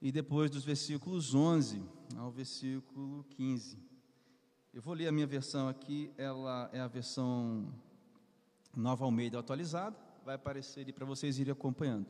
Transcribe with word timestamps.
e 0.00 0.10
depois 0.10 0.50
dos 0.50 0.64
versículos 0.64 1.34
11 1.34 1.82
ao 2.16 2.30
versículo 2.30 3.24
15. 3.30 3.76
Eu 4.72 4.80
vou 4.80 4.94
ler 4.94 5.08
a 5.08 5.12
minha 5.12 5.26
versão 5.26 5.68
aqui, 5.68 6.10
ela 6.16 6.70
é 6.72 6.80
a 6.80 6.86
versão 6.86 7.72
Nova 8.74 9.04
Almeida 9.04 9.38
atualizada, 9.38 9.96
vai 10.24 10.36
aparecer 10.36 10.86
aí 10.86 10.92
para 10.92 11.04
vocês 11.04 11.38
irem 11.38 11.52
acompanhando. 11.52 12.06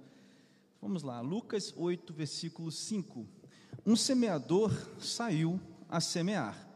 Vamos 0.80 1.02
lá, 1.02 1.20
Lucas 1.20 1.74
8, 1.76 2.12
versículo 2.12 2.70
5. 2.70 3.26
Um 3.84 3.96
semeador 3.96 4.70
saiu 4.98 5.60
a 5.88 6.00
semear, 6.00 6.68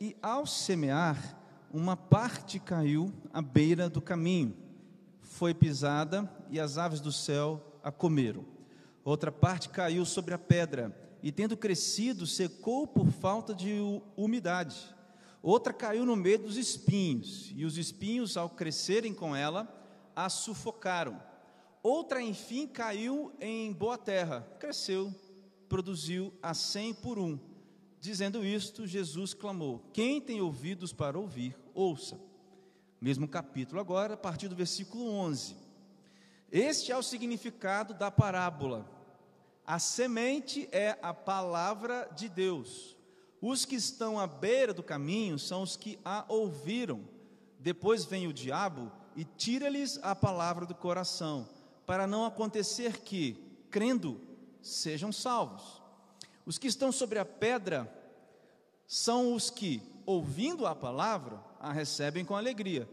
e 0.00 0.16
ao 0.22 0.46
semear, 0.46 1.38
uma 1.72 1.96
parte 1.96 2.58
caiu 2.58 3.12
à 3.32 3.40
beira 3.40 3.88
do 3.88 4.00
caminho, 4.00 4.56
foi 5.20 5.54
pisada 5.54 6.30
e 6.50 6.60
as 6.60 6.76
aves 6.78 7.00
do 7.00 7.10
céu 7.10 7.80
a 7.82 7.90
comeram. 7.90 8.51
Outra 9.04 9.32
parte 9.32 9.68
caiu 9.68 10.04
sobre 10.04 10.32
a 10.32 10.38
pedra, 10.38 10.96
e 11.22 11.32
tendo 11.32 11.56
crescido, 11.56 12.26
secou 12.26 12.86
por 12.86 13.08
falta 13.10 13.54
de 13.54 13.72
umidade. 14.16 14.76
Outra 15.42 15.72
caiu 15.72 16.06
no 16.06 16.14
meio 16.14 16.38
dos 16.38 16.56
espinhos, 16.56 17.52
e 17.56 17.64
os 17.64 17.76
espinhos, 17.76 18.36
ao 18.36 18.48
crescerem 18.48 19.12
com 19.12 19.34
ela, 19.34 19.68
a 20.14 20.28
sufocaram. 20.28 21.20
Outra, 21.82 22.22
enfim, 22.22 22.66
caiu 22.66 23.32
em 23.40 23.72
boa 23.72 23.98
terra, 23.98 24.46
cresceu, 24.60 25.12
produziu 25.68 26.32
a 26.40 26.54
cem 26.54 26.94
por 26.94 27.18
um. 27.18 27.38
Dizendo 28.00 28.44
isto, 28.44 28.86
Jesus 28.86 29.34
clamou: 29.34 29.90
Quem 29.92 30.20
tem 30.20 30.40
ouvidos 30.40 30.92
para 30.92 31.18
ouvir, 31.18 31.56
ouça. 31.74 32.20
Mesmo 33.00 33.26
capítulo 33.26 33.80
agora, 33.80 34.14
a 34.14 34.16
partir 34.16 34.46
do 34.46 34.54
versículo 34.54 35.08
11. 35.08 35.56
Este 36.52 36.92
é 36.92 36.96
o 36.96 37.02
significado 37.02 37.94
da 37.94 38.10
parábola. 38.10 38.88
A 39.72 39.78
semente 39.78 40.68
é 40.70 40.98
a 41.00 41.14
palavra 41.14 42.06
de 42.14 42.28
Deus. 42.28 42.94
Os 43.40 43.64
que 43.64 43.74
estão 43.74 44.20
à 44.20 44.26
beira 44.26 44.74
do 44.74 44.82
caminho 44.82 45.38
são 45.38 45.62
os 45.62 45.78
que 45.78 45.98
a 46.04 46.26
ouviram. 46.28 47.00
Depois 47.58 48.04
vem 48.04 48.26
o 48.26 48.34
diabo 48.34 48.92
e 49.16 49.24
tira-lhes 49.24 49.98
a 50.02 50.14
palavra 50.14 50.66
do 50.66 50.74
coração 50.74 51.48
para 51.86 52.06
não 52.06 52.26
acontecer 52.26 52.98
que, 52.98 53.42
crendo, 53.70 54.20
sejam 54.60 55.10
salvos. 55.10 55.80
Os 56.44 56.58
que 56.58 56.66
estão 56.66 56.92
sobre 56.92 57.18
a 57.18 57.24
pedra 57.24 57.90
são 58.86 59.32
os 59.32 59.48
que, 59.48 59.80
ouvindo 60.04 60.66
a 60.66 60.74
palavra, 60.74 61.42
a 61.58 61.72
recebem 61.72 62.26
com 62.26 62.36
alegria. 62.36 62.86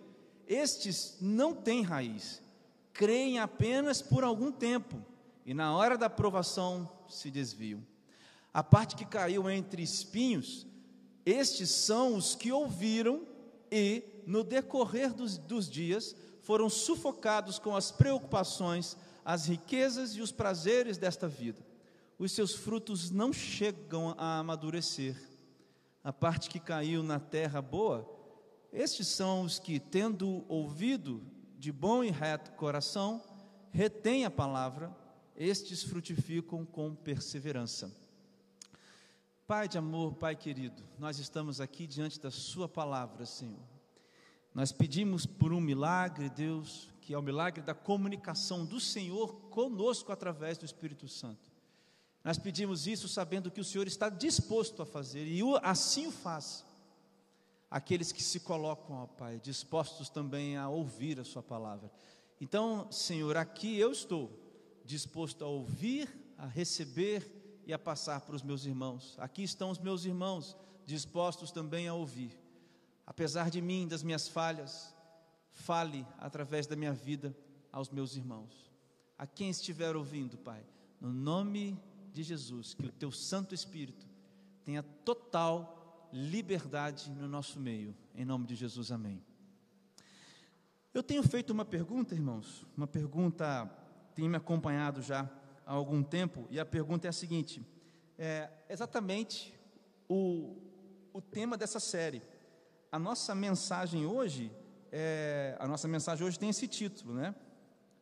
Estes 0.47 1.17
não 1.19 1.53
têm 1.53 1.81
raiz, 1.81 2.41
creem 2.93 3.37
apenas 3.37 4.01
por 4.01 4.23
algum 4.23 4.49
tempo 4.49 4.95
e, 5.49 5.53
na 5.55 5.75
hora 5.75 5.97
da 5.97 6.07
provação, 6.07 6.87
se 7.07 7.31
desviam. 7.31 7.83
A 8.53 8.61
parte 8.61 8.95
que 8.95 9.03
caiu 9.03 9.49
entre 9.49 9.81
espinhos, 9.81 10.67
estes 11.25 11.71
são 11.71 12.15
os 12.15 12.35
que 12.35 12.51
ouviram 12.51 13.25
e, 13.71 14.03
no 14.27 14.43
decorrer 14.43 15.11
dos, 15.11 15.39
dos 15.39 15.67
dias, 15.67 16.15
foram 16.43 16.69
sufocados 16.69 17.57
com 17.57 17.75
as 17.75 17.89
preocupações, 17.89 18.95
as 19.25 19.47
riquezas 19.47 20.15
e 20.15 20.21
os 20.21 20.31
prazeres 20.31 20.99
desta 20.99 21.27
vida. 21.27 21.65
Os 22.19 22.31
seus 22.31 22.53
frutos 22.53 23.09
não 23.09 23.33
chegam 23.33 24.13
a 24.19 24.37
amadurecer. 24.37 25.19
A 26.03 26.13
parte 26.13 26.47
que 26.47 26.59
caiu 26.59 27.01
na 27.01 27.19
terra 27.19 27.59
boa, 27.59 28.07
estes 28.71 29.07
são 29.07 29.41
os 29.41 29.57
que, 29.57 29.79
tendo 29.79 30.45
ouvido 30.47 31.23
de 31.57 31.71
bom 31.71 32.03
e 32.03 32.11
reto 32.11 32.51
coração, 32.51 33.23
retêm 33.71 34.25
a 34.25 34.29
palavra, 34.29 34.95
estes 35.39 35.81
frutificam 35.83 36.65
com 36.65 36.93
perseverança. 36.93 37.89
Pai 39.47 39.69
de 39.69 39.77
amor, 39.77 40.13
Pai 40.15 40.35
querido, 40.35 40.83
nós 40.99 41.17
estamos 41.17 41.61
aqui 41.61 41.87
diante 41.87 42.19
da 42.19 42.29
Sua 42.29 42.67
palavra, 42.67 43.25
Senhor. 43.25 43.63
Nós 44.53 44.73
pedimos 44.73 45.25
por 45.25 45.53
um 45.53 45.61
milagre, 45.61 46.29
Deus, 46.29 46.89
que 46.99 47.13
é 47.13 47.17
o 47.17 47.21
milagre 47.21 47.63
da 47.63 47.73
comunicação 47.73 48.65
do 48.65 48.81
Senhor 48.81 49.33
conosco 49.49 50.11
através 50.11 50.57
do 50.57 50.65
Espírito 50.65 51.07
Santo. 51.07 51.49
Nós 52.21 52.37
pedimos 52.37 52.85
isso 52.85 53.07
sabendo 53.07 53.49
que 53.49 53.61
o 53.61 53.63
Senhor 53.65 53.87
está 53.87 54.09
disposto 54.09 54.81
a 54.81 54.85
fazer 54.85 55.25
e 55.25 55.41
assim 55.63 56.07
o 56.07 56.11
faz. 56.11 56.65
Aqueles 57.71 58.11
que 58.11 58.21
se 58.21 58.41
colocam, 58.41 58.97
ó 58.97 59.07
Pai, 59.07 59.39
dispostos 59.39 60.09
também 60.09 60.57
a 60.57 60.67
ouvir 60.67 61.17
a 61.17 61.23
Sua 61.23 61.41
palavra. 61.41 61.89
Então, 62.41 62.91
Senhor, 62.91 63.37
aqui 63.37 63.77
eu 63.77 63.93
estou 63.93 64.48
disposto 64.89 65.43
a 65.43 65.47
ouvir, 65.47 66.09
a 66.37 66.45
receber 66.45 67.61
e 67.65 67.73
a 67.73 67.79
passar 67.79 68.21
para 68.21 68.35
os 68.35 68.43
meus 68.43 68.65
irmãos. 68.65 69.15
Aqui 69.19 69.43
estão 69.43 69.69
os 69.69 69.79
meus 69.79 70.05
irmãos 70.05 70.57
dispostos 70.85 71.51
também 71.51 71.87
a 71.87 71.93
ouvir 71.93 72.37
apesar 73.09 73.49
de 73.49 73.59
mim, 73.59 73.87
das 73.87 74.03
minhas 74.03 74.27
falhas, 74.27 74.95
fale 75.51 76.05
através 76.19 76.67
da 76.67 76.75
minha 76.75 76.93
vida 76.93 77.35
aos 77.71 77.89
meus 77.89 78.15
irmãos. 78.15 78.71
A 79.17 79.25
quem 79.25 79.49
estiver 79.49 79.95
ouvindo, 79.95 80.37
Pai, 80.37 80.63
no 81.01 81.11
nome 81.11 81.75
de 82.13 82.21
Jesus, 82.21 82.75
que 82.75 82.85
o 82.85 82.91
teu 82.91 83.11
Santo 83.11 83.55
Espírito 83.55 84.05
tenha 84.63 84.83
total 84.83 86.07
liberdade 86.13 87.09
no 87.09 87.27
nosso 87.27 87.59
meio. 87.59 87.97
Em 88.13 88.23
nome 88.23 88.45
de 88.45 88.53
Jesus, 88.53 88.91
amém. 88.91 89.19
Eu 90.93 91.01
tenho 91.01 91.23
feito 91.23 91.49
uma 91.49 91.65
pergunta, 91.65 92.13
irmãos, 92.13 92.63
uma 92.77 92.87
pergunta 92.87 93.65
tem 94.19 94.29
me 94.29 94.37
acompanhado 94.37 95.01
já 95.01 95.29
há 95.65 95.73
algum 95.73 96.03
tempo, 96.03 96.45
e 96.49 96.59
a 96.59 96.65
pergunta 96.65 97.07
é 97.07 97.09
a 97.09 97.13
seguinte: 97.13 97.65
é 98.17 98.49
exatamente 98.67 99.57
o, 100.07 100.57
o 101.13 101.21
tema 101.21 101.57
dessa 101.57 101.79
série 101.79 102.21
a 102.91 102.97
nossa 102.97 103.35
mensagem 103.35 104.05
hoje, 104.05 104.51
é, 104.91 105.55
a 105.59 105.67
nossa 105.67 105.87
mensagem 105.87 106.25
hoje 106.25 106.39
tem 106.39 106.49
esse 106.49 106.67
título, 106.67 107.13
né? 107.13 107.35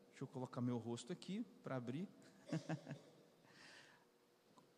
Deixa 0.09 0.23
eu 0.23 0.27
colocar 0.27 0.61
meu 0.61 0.77
rosto 0.77 1.11
aqui 1.11 1.45
para 1.61 1.75
abrir. 1.75 2.07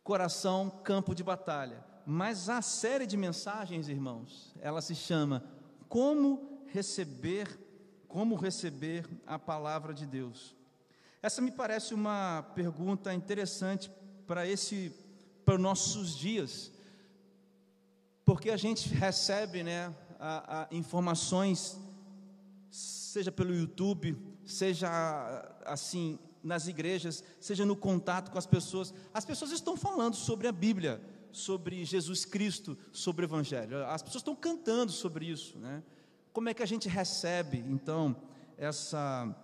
Coração, 0.02 0.68
campo 0.82 1.14
de 1.14 1.22
batalha. 1.22 1.84
Mas 2.04 2.48
a 2.48 2.60
série 2.60 3.06
de 3.06 3.16
mensagens, 3.16 3.88
irmãos, 3.88 4.52
ela 4.60 4.82
se 4.82 4.94
chama 4.94 5.44
Como 5.88 6.64
receber, 6.66 7.46
como 8.08 8.34
receber 8.34 9.08
a 9.26 9.38
palavra 9.38 9.94
de 9.94 10.06
Deus. 10.06 10.56
Essa 11.22 11.40
me 11.40 11.50
parece 11.50 11.94
uma 11.94 12.42
pergunta 12.54 13.12
interessante 13.12 13.90
para 14.26 14.46
esse 14.46 14.94
para 15.44 15.54
os 15.54 15.60
nossos 15.60 16.16
dias 16.16 16.72
porque 18.30 18.50
a 18.50 18.56
gente 18.56 18.88
recebe 18.90 19.64
né, 19.64 19.92
a, 20.16 20.62
a 20.62 20.68
informações, 20.70 21.76
seja 22.70 23.32
pelo 23.32 23.52
YouTube, 23.52 24.16
seja 24.46 24.88
assim 25.66 26.16
nas 26.40 26.68
igrejas, 26.68 27.24
seja 27.40 27.66
no 27.66 27.74
contato 27.74 28.30
com 28.30 28.38
as 28.38 28.46
pessoas. 28.46 28.94
As 29.12 29.24
pessoas 29.24 29.50
estão 29.50 29.76
falando 29.76 30.14
sobre 30.14 30.46
a 30.46 30.52
Bíblia, 30.52 31.02
sobre 31.32 31.84
Jesus 31.84 32.24
Cristo, 32.24 32.78
sobre 32.92 33.24
o 33.24 33.26
Evangelho. 33.26 33.84
As 33.86 34.00
pessoas 34.00 34.20
estão 34.20 34.36
cantando 34.36 34.92
sobre 34.92 35.26
isso, 35.26 35.58
né? 35.58 35.82
Como 36.32 36.48
é 36.48 36.54
que 36.54 36.62
a 36.62 36.66
gente 36.66 36.88
recebe 36.88 37.58
então 37.66 38.14
essa 38.56 39.36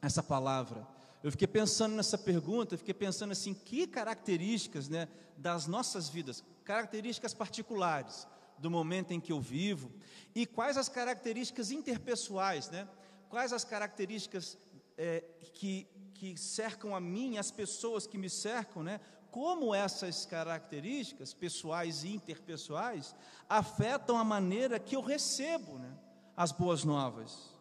essa 0.00 0.22
palavra? 0.22 0.88
Eu 1.22 1.30
fiquei 1.30 1.46
pensando 1.46 1.94
nessa 1.94 2.18
pergunta, 2.18 2.76
fiquei 2.76 2.94
pensando 2.94 3.30
assim, 3.30 3.54
que 3.54 3.86
características, 3.86 4.88
né, 4.88 5.08
das 5.36 5.66
nossas 5.66 6.08
vidas, 6.08 6.42
características 6.64 7.32
particulares 7.32 8.26
do 8.58 8.70
momento 8.70 9.12
em 9.12 9.20
que 9.20 9.32
eu 9.32 9.40
vivo 9.40 9.90
e 10.34 10.46
quais 10.46 10.76
as 10.76 10.88
características 10.88 11.70
interpessoais, 11.70 12.70
né? 12.70 12.88
Quais 13.28 13.52
as 13.52 13.64
características 13.64 14.56
é, 14.96 15.24
que, 15.52 15.86
que 16.14 16.36
cercam 16.36 16.94
a 16.94 17.00
mim, 17.00 17.38
as 17.38 17.50
pessoas 17.50 18.06
que 18.06 18.18
me 18.18 18.30
cercam, 18.30 18.82
né? 18.82 19.00
Como 19.30 19.74
essas 19.74 20.26
características 20.26 21.32
pessoais 21.32 22.04
e 22.04 22.14
interpessoais 22.14 23.14
afetam 23.48 24.16
a 24.16 24.24
maneira 24.24 24.78
que 24.78 24.94
eu 24.94 25.00
recebo, 25.00 25.78
né? 25.78 25.92
As 26.36 26.52
boas 26.52 26.84
novas. 26.84 27.51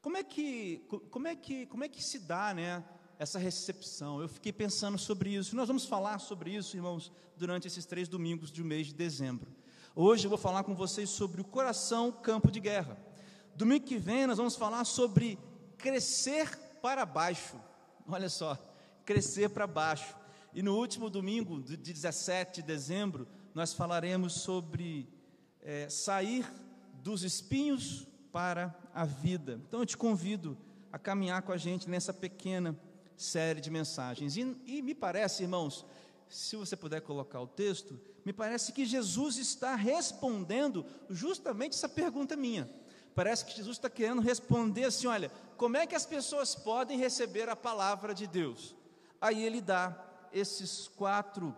Como 0.00 0.16
é 0.16 0.24
que, 0.24 0.82
como 1.10 1.28
é 1.28 1.36
que, 1.36 1.66
como 1.66 1.84
é 1.84 1.88
que 1.88 2.02
se 2.02 2.18
dá, 2.18 2.54
né? 2.54 2.84
essa 3.20 3.38
recepção. 3.38 4.18
Eu 4.22 4.30
fiquei 4.30 4.50
pensando 4.50 4.96
sobre 4.96 5.34
isso. 5.34 5.54
Nós 5.54 5.68
vamos 5.68 5.84
falar 5.84 6.18
sobre 6.18 6.56
isso, 6.56 6.74
irmãos, 6.74 7.12
durante 7.36 7.66
esses 7.66 7.84
três 7.84 8.08
domingos 8.08 8.50
do 8.50 8.64
mês 8.64 8.86
de 8.86 8.94
dezembro. 8.94 9.54
Hoje 9.94 10.24
eu 10.24 10.30
vou 10.30 10.38
falar 10.38 10.64
com 10.64 10.74
vocês 10.74 11.10
sobre 11.10 11.38
o 11.42 11.44
coração 11.44 12.10
campo 12.10 12.50
de 12.50 12.58
guerra. 12.60 12.96
Domingo 13.54 13.84
que 13.84 13.98
vem 13.98 14.26
nós 14.26 14.38
vamos 14.38 14.56
falar 14.56 14.86
sobre 14.86 15.38
crescer 15.76 16.56
para 16.80 17.04
baixo. 17.04 17.60
Olha 18.08 18.30
só, 18.30 18.56
crescer 19.04 19.50
para 19.50 19.66
baixo. 19.66 20.16
E 20.54 20.62
no 20.62 20.74
último 20.74 21.10
domingo, 21.10 21.60
de 21.60 21.76
17 21.76 22.62
de 22.62 22.66
dezembro, 22.66 23.28
nós 23.54 23.74
falaremos 23.74 24.32
sobre 24.32 25.12
é, 25.60 25.90
sair 25.90 26.50
dos 27.02 27.22
espinhos 27.22 28.06
para 28.32 28.74
a 28.94 29.04
vida. 29.04 29.60
Então 29.66 29.80
eu 29.80 29.86
te 29.86 29.96
convido 29.96 30.56
a 30.92 30.98
caminhar 30.98 31.42
com 31.42 31.52
a 31.52 31.56
gente 31.56 31.88
nessa 31.88 32.12
pequena 32.12 32.78
série 33.16 33.60
de 33.60 33.70
mensagens. 33.70 34.36
E, 34.36 34.56
e 34.66 34.82
me 34.82 34.94
parece, 34.94 35.42
irmãos, 35.42 35.84
se 36.28 36.56
você 36.56 36.76
puder 36.76 37.00
colocar 37.00 37.40
o 37.40 37.46
texto, 37.46 38.00
me 38.24 38.32
parece 38.32 38.72
que 38.72 38.84
Jesus 38.84 39.36
está 39.36 39.74
respondendo 39.74 40.84
justamente 41.08 41.74
essa 41.74 41.88
pergunta 41.88 42.36
minha. 42.36 42.68
Parece 43.14 43.44
que 43.44 43.56
Jesus 43.56 43.76
está 43.76 43.90
querendo 43.90 44.22
responder 44.22 44.84
assim: 44.84 45.06
olha, 45.06 45.30
como 45.56 45.76
é 45.76 45.86
que 45.86 45.94
as 45.94 46.06
pessoas 46.06 46.54
podem 46.54 46.98
receber 46.98 47.48
a 47.48 47.56
palavra 47.56 48.14
de 48.14 48.26
Deus? 48.26 48.74
Aí 49.20 49.44
ele 49.44 49.60
dá 49.60 49.96
esses 50.32 50.88
quatro, 50.88 51.54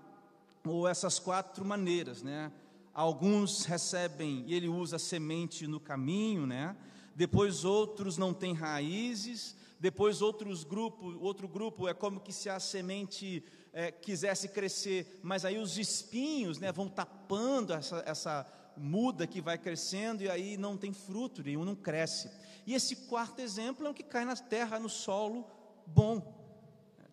ou 0.66 0.88
essas 0.88 1.18
quatro 1.18 1.64
maneiras, 1.64 2.22
né? 2.22 2.50
Alguns 2.94 3.64
recebem, 3.64 4.44
e 4.46 4.54
ele 4.54 4.68
usa 4.68 4.98
semente 4.98 5.66
no 5.66 5.78
caminho, 5.78 6.46
né? 6.46 6.76
Depois 7.14 7.64
outros 7.64 8.16
não 8.16 8.32
têm 8.32 8.54
raízes, 8.54 9.54
depois 9.78 10.22
outros 10.22 10.64
grupo, 10.64 11.18
outro 11.20 11.48
grupo 11.48 11.88
é 11.88 11.94
como 11.94 12.20
que 12.20 12.32
se 12.32 12.48
a 12.48 12.60
semente 12.60 13.44
é, 13.72 13.90
quisesse 13.90 14.48
crescer, 14.48 15.18
mas 15.22 15.44
aí 15.44 15.58
os 15.58 15.76
espinhos 15.78 16.58
né, 16.58 16.70
vão 16.70 16.88
tapando 16.88 17.72
essa, 17.72 18.02
essa 18.06 18.46
muda 18.76 19.26
que 19.26 19.40
vai 19.40 19.58
crescendo 19.58 20.22
e 20.22 20.30
aí 20.30 20.56
não 20.56 20.76
tem 20.76 20.92
fruto 20.92 21.42
nenhum, 21.42 21.64
não 21.64 21.74
cresce. 21.74 22.30
E 22.66 22.74
esse 22.74 22.94
quarto 22.94 23.40
exemplo 23.40 23.86
é 23.86 23.90
o 23.90 23.94
que 23.94 24.02
cai 24.02 24.24
na 24.24 24.36
terra, 24.36 24.78
no 24.78 24.88
solo 24.88 25.46
bom. 25.86 26.40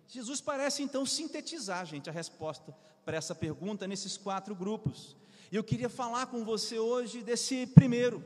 Jesus 0.07 0.41
parece 0.41 0.81
então 0.83 1.05
sintetizar, 1.05 1.85
gente, 1.85 2.09
a 2.09 2.13
resposta 2.13 2.75
para 3.05 3.17
essa 3.17 3.33
pergunta 3.33 3.87
nesses 3.87 4.17
quatro 4.17 4.55
grupos. 4.55 5.15
E 5.51 5.55
eu 5.55 5.63
queria 5.63 5.89
falar 5.89 6.27
com 6.27 6.45
você 6.45 6.77
hoje 6.77 7.23
desse 7.23 7.65
primeiro, 7.65 8.23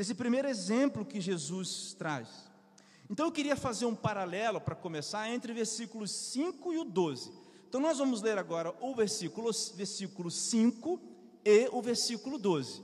desse 0.00 0.14
primeiro 0.14 0.48
exemplo 0.48 1.04
que 1.04 1.20
Jesus 1.20 1.94
traz. 1.98 2.26
Então 3.10 3.26
eu 3.26 3.30
queria 3.30 3.54
fazer 3.54 3.84
um 3.84 3.94
paralelo 3.94 4.58
para 4.58 4.74
começar 4.74 5.28
entre 5.28 5.52
versículos 5.52 6.10
5 6.10 6.72
e 6.72 6.78
o 6.78 6.84
12. 6.84 7.30
Então 7.68 7.82
nós 7.82 7.98
vamos 7.98 8.22
ler 8.22 8.38
agora 8.38 8.74
o 8.80 8.94
versículo, 8.94 9.50
versículo 9.74 10.30
5 10.30 10.98
e 11.44 11.68
o 11.70 11.82
versículo 11.82 12.38
12. 12.38 12.82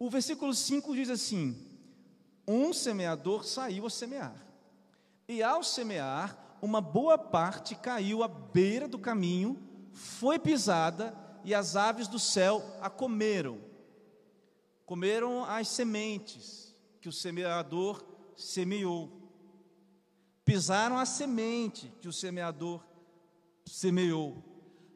O 0.00 0.10
versículo 0.10 0.52
5 0.52 0.96
diz 0.96 1.10
assim: 1.10 1.56
Um 2.44 2.72
semeador 2.72 3.44
saiu 3.44 3.86
a 3.86 3.90
semear, 3.90 4.34
e 5.28 5.44
ao 5.44 5.62
semear, 5.62 6.56
uma 6.60 6.80
boa 6.80 7.16
parte 7.16 7.76
caiu 7.76 8.24
à 8.24 8.26
beira 8.26 8.88
do 8.88 8.98
caminho, 8.98 9.62
foi 9.92 10.40
pisada, 10.40 11.16
e 11.44 11.54
as 11.54 11.76
aves 11.76 12.08
do 12.08 12.18
céu 12.18 12.64
a 12.80 12.90
comeram. 12.90 13.65
Comeram 14.86 15.44
as 15.44 15.66
sementes 15.66 16.72
que 17.00 17.08
o 17.08 17.12
semeador 17.12 18.02
semeou. 18.36 19.10
Pisaram 20.44 20.96
a 20.96 21.04
semente 21.04 21.92
que 22.00 22.06
o 22.06 22.12
semeador 22.12 22.82
semeou. 23.66 24.42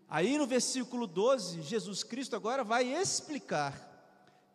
Aí 0.09 0.39
no 0.39 0.47
versículo 0.47 1.09
12, 1.09 1.63
Jesus 1.63 2.05
Cristo 2.05 2.37
agora 2.37 2.63
vai 2.63 2.85
explicar 2.85 3.89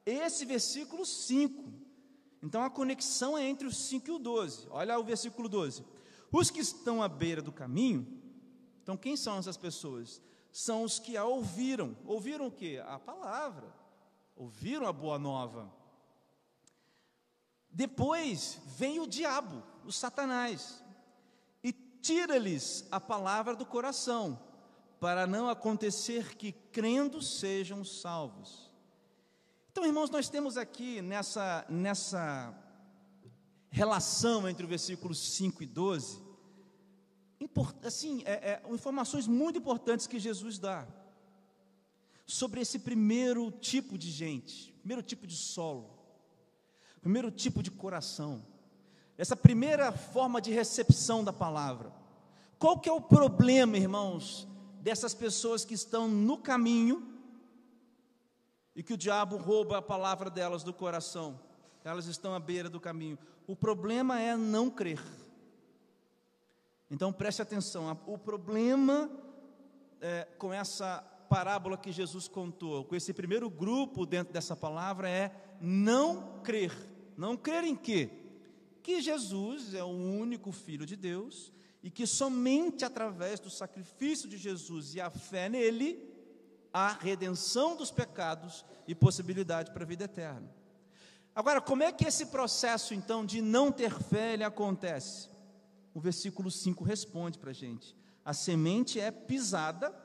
esse 0.05 0.45
versículo 0.45 1.05
5. 1.05 1.63
Então 2.41 2.63
a 2.63 2.69
conexão 2.69 3.37
é 3.37 3.43
entre 3.43 3.67
o 3.67 3.73
5 3.73 4.07
e 4.07 4.11
o 4.11 4.19
12. 4.19 4.67
Olha 4.69 4.97
o 4.97 5.03
versículo 5.03 5.49
12. 5.49 5.83
Os 6.31 6.49
que 6.49 6.59
estão 6.59 7.03
à 7.03 7.09
beira 7.09 7.41
do 7.41 7.51
caminho, 7.51 8.07
então 8.81 8.95
quem 8.95 9.17
são 9.17 9.37
essas 9.37 9.57
pessoas? 9.57 10.21
São 10.49 10.83
os 10.83 10.97
que 10.97 11.17
a 11.17 11.25
ouviram. 11.25 11.97
Ouviram 12.05 12.47
o 12.47 12.51
que? 12.51 12.77
A 12.79 12.97
palavra. 12.97 13.84
Ouviram 14.35 14.87
a 14.87 14.93
boa 14.93 15.17
nova. 15.17 15.71
Depois 17.69 18.59
vem 18.65 18.99
o 18.99 19.07
diabo, 19.07 19.63
o 19.85 19.91
Satanás 19.91 20.83
tira-lhes 22.05 22.85
a 22.91 23.01
palavra 23.01 23.55
do 23.55 23.65
coração, 23.65 24.39
para 24.99 25.25
não 25.25 25.49
acontecer 25.49 26.35
que 26.35 26.51
crendo 26.51 27.19
sejam 27.19 27.83
salvos. 27.83 28.71
Então, 29.71 29.83
irmãos, 29.83 30.11
nós 30.11 30.29
temos 30.29 30.55
aqui 30.55 31.01
nessa, 31.01 31.65
nessa 31.67 32.53
relação 33.71 34.47
entre 34.47 34.63
o 34.63 34.69
versículo 34.69 35.15
5 35.15 35.63
e 35.63 35.65
12, 35.65 36.23
assim, 37.83 38.21
é, 38.23 38.61
é, 38.63 38.63
informações 38.69 39.25
muito 39.25 39.57
importantes 39.57 40.05
que 40.05 40.19
Jesus 40.19 40.59
dá 40.59 40.87
sobre 42.25 42.61
esse 42.61 42.79
primeiro 42.79 43.51
tipo 43.51 43.97
de 43.97 44.09
gente, 44.09 44.73
primeiro 44.79 45.03
tipo 45.03 45.27
de 45.27 45.35
solo, 45.35 45.89
primeiro 47.01 47.29
tipo 47.29 47.61
de 47.61 47.71
coração 47.71 48.43
essa 49.17 49.35
primeira 49.35 49.91
forma 49.91 50.41
de 50.41 50.51
recepção 50.51 51.23
da 51.23 51.31
palavra. 51.31 51.91
Qual 52.59 52.79
que 52.79 52.89
é 52.89 52.91
o 52.91 53.01
problema, 53.01 53.77
irmãos, 53.77 54.47
dessas 54.81 55.13
pessoas 55.13 55.63
que 55.63 55.73
estão 55.73 56.07
no 56.07 56.37
caminho 56.37 57.13
e 58.75 58.83
que 58.83 58.93
o 58.93 58.97
diabo 58.97 59.37
rouba 59.37 59.77
a 59.77 59.81
palavra 59.81 60.29
delas 60.29 60.63
do 60.63 60.73
coração? 60.73 61.39
Elas 61.83 62.07
estão 62.07 62.33
à 62.33 62.39
beira 62.39 62.69
do 62.69 62.79
caminho. 62.79 63.17
O 63.47 63.55
problema 63.55 64.19
é 64.19 64.35
não 64.35 64.69
crer. 64.69 65.01
Então 66.89 67.13
preste 67.13 67.41
atenção. 67.41 67.97
O 68.05 68.17
problema 68.17 69.09
é, 70.01 70.27
com 70.37 70.51
essa 70.51 71.03
parábola 71.35 71.77
que 71.77 71.91
Jesus 71.91 72.27
contou, 72.27 72.85
com 72.85 72.95
esse 72.95 73.13
primeiro 73.13 73.49
grupo 73.49 74.05
dentro 74.05 74.33
dessa 74.33 74.55
palavra 74.55 75.09
é 75.09 75.31
não 75.59 76.39
crer. 76.41 76.71
Não 77.17 77.35
crer 77.35 77.65
em 77.65 77.75
quê? 77.75 78.09
que 78.85 79.01
Jesus 79.01 79.73
é 79.73 79.83
o 79.83 79.87
único 79.87 80.51
Filho 80.51 80.85
de 80.85 80.95
Deus 80.95 81.51
e 81.81 81.89
que 81.89 82.05
somente 82.05 82.85
através 82.85 83.39
do 83.39 83.49
sacrifício 83.49 84.29
de 84.29 84.37
Jesus 84.37 84.93
e 84.93 85.01
a 85.01 85.09
fé 85.09 85.49
nele 85.49 86.07
há 86.71 86.93
redenção 86.93 87.75
dos 87.75 87.89
pecados 87.89 88.63
e 88.87 88.93
possibilidade 88.93 89.71
para 89.71 89.83
a 89.83 89.87
vida 89.87 90.03
eterna. 90.03 90.47
Agora, 91.33 91.59
como 91.59 91.81
é 91.81 91.91
que 91.91 92.05
esse 92.05 92.27
processo 92.27 92.93
então 92.93 93.25
de 93.25 93.41
não 93.41 93.71
ter 93.71 93.91
fé 93.91 94.33
ele 94.33 94.43
acontece? 94.43 95.29
O 95.95 95.99
versículo 95.99 96.51
5 96.51 96.83
responde 96.83 97.39
para 97.39 97.49
a 97.49 97.53
gente: 97.53 97.97
a 98.23 98.33
semente 98.33 98.99
é 98.99 99.09
pisada 99.09 100.04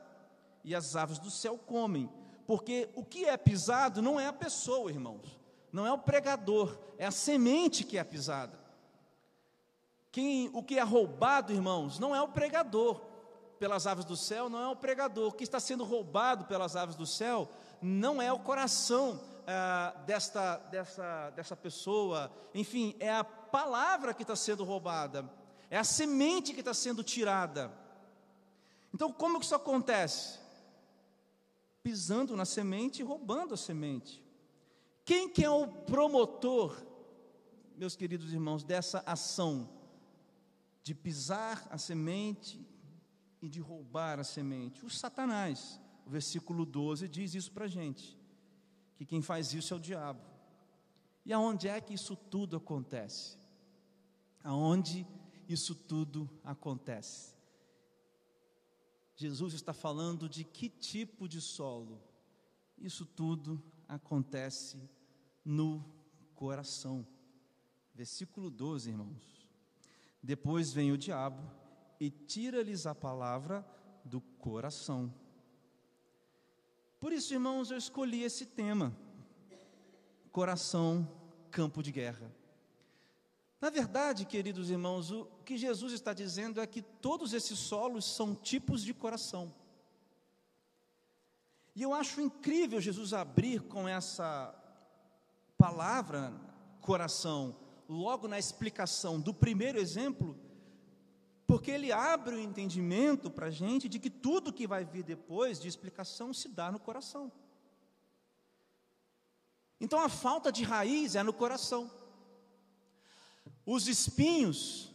e 0.63 0.75
as 0.75 0.95
aves 0.95 1.19
do 1.19 1.29
céu 1.29 1.57
comem, 1.57 2.09
porque 2.45 2.89
o 2.95 3.03
que 3.03 3.25
é 3.25 3.35
pisado 3.37 4.01
não 4.01 4.19
é 4.19 4.27
a 4.27 4.33
pessoa, 4.33 4.91
irmãos, 4.91 5.39
não 5.71 5.85
é 5.85 5.91
o 5.91 5.97
pregador, 5.97 6.77
é 6.97 7.05
a 7.05 7.11
semente 7.11 7.83
que 7.83 7.97
é 7.97 8.03
pisada. 8.03 8.59
Quem, 10.11 10.49
o 10.53 10.61
que 10.61 10.77
é 10.77 10.83
roubado, 10.83 11.53
irmãos, 11.53 11.97
não 11.97 12.13
é 12.13 12.21
o 12.21 12.27
pregador 12.27 13.01
pelas 13.57 13.87
aves 13.87 14.03
do 14.03 14.17
céu, 14.17 14.49
não 14.49 14.59
é 14.59 14.67
o 14.67 14.75
pregador. 14.75 15.29
O 15.29 15.31
que 15.31 15.43
está 15.43 15.59
sendo 15.59 15.85
roubado 15.85 16.45
pelas 16.45 16.75
aves 16.75 16.95
do 16.95 17.05
céu 17.05 17.47
não 17.81 18.21
é 18.21 18.31
o 18.33 18.39
coração 18.39 19.21
ah, 19.47 19.93
desta, 20.05 20.57
dessa, 20.69 21.29
dessa 21.31 21.55
pessoa, 21.55 22.31
enfim, 22.53 22.95
é 22.99 23.11
a 23.11 23.23
palavra 23.23 24.13
que 24.13 24.23
está 24.23 24.35
sendo 24.35 24.63
roubada, 24.63 25.29
é 25.69 25.77
a 25.77 25.83
semente 25.83 26.53
que 26.53 26.59
está 26.59 26.73
sendo 26.73 27.03
tirada. 27.03 27.71
Então, 28.93 29.11
como 29.11 29.39
que 29.39 29.45
isso 29.45 29.55
acontece? 29.55 30.40
Pisando 31.83 32.35
na 32.35 32.45
semente 32.45 33.01
e 33.01 33.05
roubando 33.05 33.53
a 33.53 33.57
semente. 33.57 34.23
Quem 35.03 35.29
que 35.29 35.43
é 35.43 35.49
o 35.49 35.67
promotor, 35.67 36.75
meus 37.75 37.95
queridos 37.95 38.31
irmãos, 38.31 38.63
dessa 38.63 39.03
ação? 39.05 39.81
de 40.83 40.95
pisar 40.95 41.67
a 41.69 41.77
semente 41.77 42.59
e 43.41 43.47
de 43.47 43.59
roubar 43.59 44.19
a 44.19 44.23
semente. 44.23 44.85
O 44.85 44.89
Satanás, 44.89 45.79
o 46.05 46.09
versículo 46.09 46.65
12 46.65 47.07
diz 47.07 47.35
isso 47.35 47.51
para 47.51 47.65
a 47.65 47.67
gente, 47.69 48.17
que 48.95 49.05
quem 49.05 49.21
faz 49.21 49.53
isso 49.53 49.73
é 49.73 49.77
o 49.77 49.79
diabo. 49.79 50.21
E 51.25 51.31
aonde 51.31 51.67
é 51.67 51.79
que 51.79 51.93
isso 51.93 52.15
tudo 52.15 52.57
acontece? 52.57 53.37
Aonde 54.43 55.05
isso 55.47 55.75
tudo 55.75 56.29
acontece? 56.43 57.35
Jesus 59.21 59.53
está 59.53 59.71
falando 59.71 60.27
de 60.27 60.43
que 60.43 60.67
tipo 60.67 61.27
de 61.27 61.39
solo? 61.39 62.01
Isso 62.75 63.05
tudo 63.05 63.61
acontece 63.87 64.81
no 65.45 65.85
coração. 66.33 67.05
Versículo 67.93 68.49
12, 68.49 68.89
irmãos. 68.89 69.47
Depois 70.23 70.73
vem 70.73 70.91
o 70.91 70.97
diabo 70.97 71.43
e 71.99 72.09
tira-lhes 72.09 72.87
a 72.87 72.95
palavra 72.95 73.63
do 74.03 74.21
coração. 74.39 75.13
Por 76.99 77.13
isso, 77.13 77.31
irmãos, 77.31 77.69
eu 77.69 77.77
escolhi 77.77 78.23
esse 78.23 78.47
tema: 78.47 78.91
coração, 80.31 81.07
campo 81.51 81.83
de 81.83 81.91
guerra. 81.91 82.33
Na 83.61 83.69
verdade, 83.69 84.25
queridos 84.25 84.71
irmãos, 84.71 85.11
o 85.11 85.25
que 85.45 85.55
Jesus 85.55 85.93
está 85.93 86.13
dizendo 86.13 86.59
é 86.59 86.65
que 86.65 86.81
todos 86.81 87.31
esses 87.31 87.59
solos 87.59 88.05
são 88.05 88.33
tipos 88.33 88.81
de 88.81 88.91
coração. 88.91 89.53
E 91.75 91.83
eu 91.83 91.93
acho 91.93 92.19
incrível 92.19 92.81
Jesus 92.81 93.13
abrir 93.13 93.61
com 93.61 93.87
essa 93.87 94.51
palavra 95.59 96.33
coração, 96.81 97.55
logo 97.87 98.27
na 98.27 98.39
explicação 98.39 99.21
do 99.21 99.31
primeiro 99.31 99.77
exemplo, 99.77 100.35
porque 101.45 101.69
ele 101.69 101.91
abre 101.91 102.33
o 102.33 102.39
entendimento 102.39 103.29
para 103.29 103.45
a 103.45 103.51
gente 103.51 103.87
de 103.87 103.99
que 103.99 104.09
tudo 104.09 104.51
que 104.51 104.65
vai 104.65 104.83
vir 104.83 105.03
depois 105.03 105.59
de 105.59 105.67
explicação 105.67 106.33
se 106.33 106.49
dá 106.49 106.71
no 106.71 106.79
coração. 106.79 107.31
Então 109.79 109.99
a 109.99 110.09
falta 110.09 110.51
de 110.51 110.63
raiz 110.63 111.15
é 111.15 111.21
no 111.21 111.31
coração. 111.31 112.00
Os 113.73 113.87
espinhos 113.87 114.91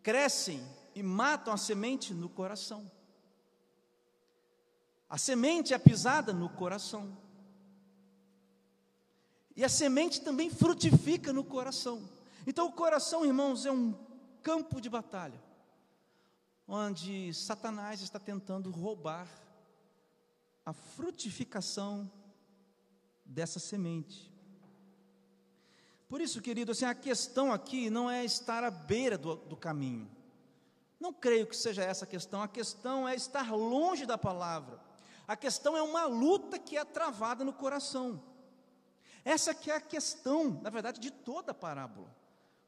crescem 0.00 0.64
e 0.94 1.02
matam 1.02 1.52
a 1.52 1.56
semente 1.56 2.14
no 2.14 2.28
coração. 2.28 2.88
A 5.10 5.18
semente 5.18 5.74
é 5.74 5.78
pisada 5.78 6.32
no 6.32 6.48
coração. 6.48 7.18
E 9.56 9.64
a 9.64 9.68
semente 9.68 10.20
também 10.20 10.48
frutifica 10.48 11.32
no 11.32 11.42
coração. 11.42 12.08
Então, 12.46 12.68
o 12.68 12.72
coração, 12.72 13.26
irmãos, 13.26 13.66
é 13.66 13.72
um 13.72 13.92
campo 14.44 14.80
de 14.80 14.88
batalha, 14.88 15.42
onde 16.68 17.34
Satanás 17.34 18.00
está 18.00 18.20
tentando 18.20 18.70
roubar 18.70 19.28
a 20.64 20.72
frutificação 20.72 22.08
dessa 23.24 23.58
semente. 23.58 24.32
Por 26.14 26.20
isso, 26.20 26.40
querido, 26.40 26.70
assim, 26.70 26.84
a 26.84 26.94
questão 26.94 27.52
aqui 27.52 27.90
não 27.90 28.08
é 28.08 28.24
estar 28.24 28.62
à 28.62 28.70
beira 28.70 29.18
do, 29.18 29.34
do 29.34 29.56
caminho. 29.56 30.08
Não 31.00 31.12
creio 31.12 31.44
que 31.44 31.56
seja 31.56 31.82
essa 31.82 32.04
a 32.04 32.06
questão. 32.06 32.40
A 32.40 32.46
questão 32.46 33.08
é 33.08 33.16
estar 33.16 33.52
longe 33.52 34.06
da 34.06 34.16
palavra. 34.16 34.78
A 35.26 35.34
questão 35.34 35.76
é 35.76 35.82
uma 35.82 36.06
luta 36.06 36.56
que 36.56 36.76
é 36.76 36.84
travada 36.84 37.44
no 37.44 37.52
coração. 37.52 38.22
Essa 39.24 39.52
que 39.52 39.72
é 39.72 39.74
a 39.74 39.80
questão, 39.80 40.60
na 40.62 40.70
verdade, 40.70 41.00
de 41.00 41.10
toda 41.10 41.50
a 41.50 41.52
parábola. 41.52 42.14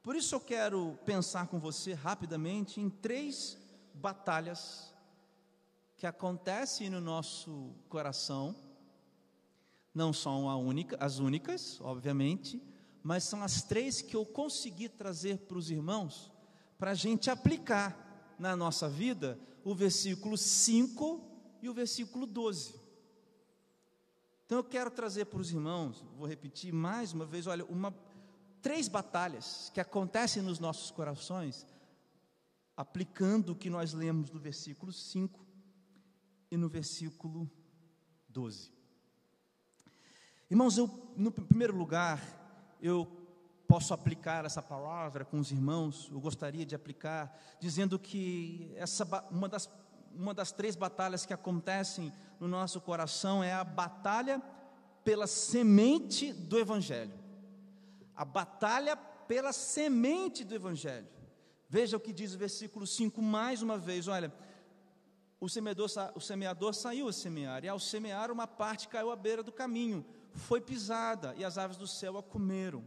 Por 0.03 0.17
isso 0.17 0.35
eu 0.35 0.41
quero 0.41 0.99
pensar 1.05 1.47
com 1.47 1.61
você 1.61 1.93
rapidamente 1.93 2.81
em 2.81 2.91
três 2.91 3.57
batalhas 3.95 4.93
que 5.97 6.05
acontecem 6.05 6.91
no 6.91 7.00
nosso 7.00 7.73
coração. 7.88 8.57
Não 9.95 10.12
são 10.12 10.47
única, 10.59 10.97
as 10.99 11.21
únicas, 11.21 11.81
obviamente, 11.81 12.61
mas 13.07 13.23
são 13.23 13.41
as 13.41 13.63
três 13.63 14.03
que 14.03 14.17
eu 14.17 14.27
consegui 14.27 14.89
trazer 14.89 15.39
para 15.39 15.57
os 15.57 15.71
irmãos, 15.71 16.29
para 16.77 16.91
a 16.91 16.95
gente 16.95 17.31
aplicar 17.31 18.35
na 18.37 18.57
nossa 18.57 18.89
vida 18.89 19.39
o 19.63 19.77
versículo 19.77 20.37
5 20.37 21.23
e 21.63 21.69
o 21.69 21.73
versículo 21.73 22.27
12. 22.27 22.75
Então 24.45 24.59
eu 24.59 24.65
quero 24.65 24.91
trazer 24.91 25.27
para 25.27 25.39
os 25.39 25.53
irmãos, 25.53 26.05
vou 26.17 26.27
repetir 26.27 26.73
mais 26.73 27.13
uma 27.13 27.25
vez, 27.25 27.47
olha, 27.47 27.65
uma, 27.67 27.95
três 28.61 28.89
batalhas 28.89 29.71
que 29.73 29.79
acontecem 29.79 30.43
nos 30.43 30.59
nossos 30.59 30.91
corações, 30.91 31.65
aplicando 32.77 33.51
o 33.51 33.57
que 33.57 33.71
nós 33.71 33.93
lemos 33.93 34.33
no 34.33 34.41
versículo 34.41 34.93
5 34.93 35.47
e 36.51 36.57
no 36.57 36.69
versículo 36.69 37.49
12. 38.29 38.73
Irmãos, 40.51 40.77
eu, 40.77 40.91
no 41.17 41.31
primeiro 41.31 41.77
lugar, 41.77 42.46
eu 42.80 43.06
posso 43.66 43.92
aplicar 43.92 44.45
essa 44.45 44.62
palavra 44.62 45.25
com 45.25 45.38
os 45.38 45.50
irmãos, 45.50 46.09
eu 46.12 46.21
gostaria 46.21 46.64
de 46.64 46.75
aplicar, 46.75 47.37
dizendo 47.59 47.99
que 47.99 48.73
essa, 48.76 49.04
uma 49.30 49.49
das 49.49 49.68
uma 50.16 50.33
das 50.33 50.50
três 50.50 50.75
batalhas 50.75 51.26
que 51.26 51.33
acontecem 51.33 52.12
no 52.40 52.49
nosso 52.49 52.80
coração 52.80 53.45
é 53.45 53.52
a 53.52 53.62
batalha 53.62 54.42
pela 55.04 55.26
semente 55.26 56.33
do 56.33 56.59
Evangelho. 56.59 57.12
A 58.14 58.25
batalha 58.25 58.97
pela 58.97 59.52
semente 59.52 60.42
do 60.42 60.54
Evangelho. 60.54 61.06
Veja 61.68 61.97
o 61.97 62.00
que 62.00 62.12
diz 62.12 62.35
o 62.35 62.38
versículo 62.38 62.87
5 62.87 63.21
mais 63.21 63.62
uma 63.62 63.76
vez: 63.76 64.09
olha, 64.09 64.33
o 65.38 65.49
semeador, 65.49 65.88
o 66.14 66.21
semeador 66.21 66.73
saiu 66.73 67.09
a 67.09 67.12
semear, 67.12 67.64
e 67.64 67.68
ao 67.68 67.78
semear, 67.78 68.30
uma 68.30 68.47
parte 68.47 68.88
caiu 68.88 69.11
à 69.11 69.16
beira 69.16 69.42
do 69.42 69.52
caminho, 69.52 70.04
foi 70.37 70.61
pisada, 70.61 71.35
e 71.37 71.45
as 71.45 71.59
aves 71.59 71.76
do 71.76 71.87
céu 71.87 72.19
a 72.19 72.23
comeram. 72.23 72.85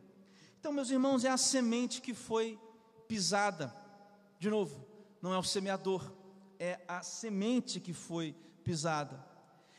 Então, 0.59 0.71
meus 0.71 0.89
irmãos, 0.89 1.23
é 1.23 1.29
a 1.29 1.37
semente 1.37 2.01
que 2.01 2.13
foi 2.13 2.59
pisada. 3.07 3.73
De 4.37 4.49
novo, 4.49 4.85
não 5.21 5.33
é 5.33 5.37
o 5.37 5.43
semeador, 5.43 6.11
é 6.59 6.79
a 6.87 7.01
semente 7.01 7.79
que 7.79 7.93
foi 7.93 8.35
pisada. 8.63 9.25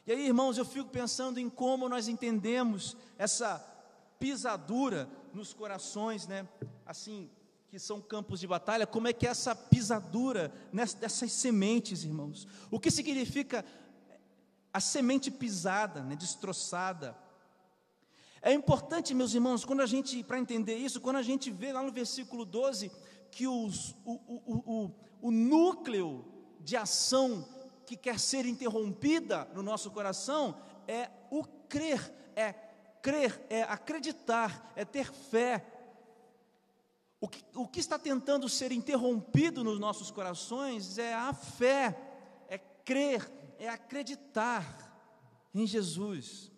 E 0.07 0.13
aí, 0.13 0.27
irmãos, 0.27 0.59
eu 0.59 0.65
fico 0.65 0.89
pensando 0.89 1.39
em 1.39 1.49
como 1.49 1.89
nós 1.89 2.09
entendemos 2.09 2.97
essa 3.17 3.59
pisadura 4.19 5.09
nos 5.33 5.53
corações, 5.53 6.27
né? 6.27 6.49
Assim, 6.85 7.31
que 7.71 7.79
são 7.79 8.01
campos 8.01 8.41
de 8.41 8.47
batalha, 8.47 8.87
como 8.87 9.07
é 9.07 9.13
que 9.13 9.27
é 9.27 9.31
essa 9.31 9.55
pisadura 9.55 10.53
dessas 10.73 11.31
sementes, 11.31 12.03
irmãos? 12.03 12.47
O 12.71 12.81
que 12.81 12.91
significa 12.91 13.65
a 14.73 14.81
semente 14.81 15.31
pisada, 15.31 16.03
né, 16.03 16.17
destroçada? 16.17 17.17
É 18.43 18.53
importante, 18.53 19.15
meus 19.15 19.35
irmãos, 19.35 19.65
quando 19.65 19.83
a 19.83 19.87
gente, 19.87 20.25
para 20.25 20.39
entender 20.39 20.77
isso, 20.77 21.01
quando 21.01 21.17
a 21.17 21.23
gente 21.23 21.51
vê 21.51 21.73
lá 21.73 21.83
no 21.83 21.93
versículo 21.93 22.45
12, 22.45 22.91
que 23.31 23.47
os, 23.47 23.95
o, 24.05 24.13
o, 24.13 24.63
o, 24.67 24.95
o 25.29 25.31
núcleo 25.31 26.25
de 26.61 26.77
ação 26.77 27.47
que 27.85 27.97
quer 27.97 28.19
ser 28.19 28.47
interrompida 28.47 29.47
no 29.55 29.63
nosso 29.63 29.91
coração 29.91 30.57
é 30.89 31.11
o 31.31 31.45
crer, 31.69 32.13
é 32.35 32.53
crer, 33.03 33.45
é 33.51 33.63
acreditar, 33.63 34.73
é 34.75 34.85
ter 34.85 35.13
fé. 35.13 35.67
O 37.21 37.29
que, 37.29 37.45
o 37.55 37.69
que 37.69 37.81
está 37.81 37.99
tentando 37.99 38.49
ser 38.49 38.73
interrompido 38.73 39.63
nos 39.63 39.79
nossos 39.79 40.11
corações 40.11 40.97
é 40.97 41.13
a 41.13 41.35
fé, 41.35 41.95
é 42.49 42.57
crer, 42.57 43.31
é 43.59 43.69
acreditar 43.69 44.89
em 45.55 45.67
Jesus. 45.67 46.50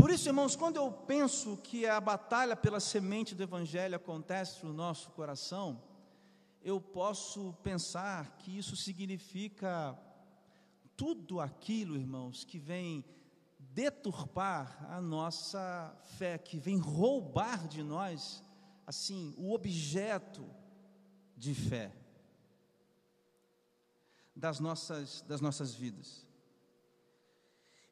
Por 0.00 0.10
isso, 0.10 0.30
irmãos, 0.30 0.56
quando 0.56 0.76
eu 0.76 0.90
penso 0.90 1.58
que 1.58 1.86
a 1.86 2.00
batalha 2.00 2.56
pela 2.56 2.80
semente 2.80 3.34
do 3.34 3.42
Evangelho 3.42 3.94
acontece 3.94 4.64
no 4.64 4.72
nosso 4.72 5.10
coração, 5.10 5.78
eu 6.62 6.80
posso 6.80 7.52
pensar 7.62 8.38
que 8.38 8.56
isso 8.56 8.74
significa 8.76 9.94
tudo 10.96 11.38
aquilo, 11.38 11.98
irmãos, 11.98 12.44
que 12.44 12.58
vem 12.58 13.04
deturpar 13.58 14.86
a 14.90 15.02
nossa 15.02 15.94
fé, 16.16 16.38
que 16.38 16.58
vem 16.58 16.78
roubar 16.78 17.68
de 17.68 17.82
nós, 17.82 18.42
assim, 18.86 19.34
o 19.36 19.52
objeto 19.52 20.48
de 21.36 21.54
fé 21.54 21.94
das 24.34 24.58
nossas, 24.58 25.20
das 25.28 25.42
nossas 25.42 25.74
vidas. 25.74 26.29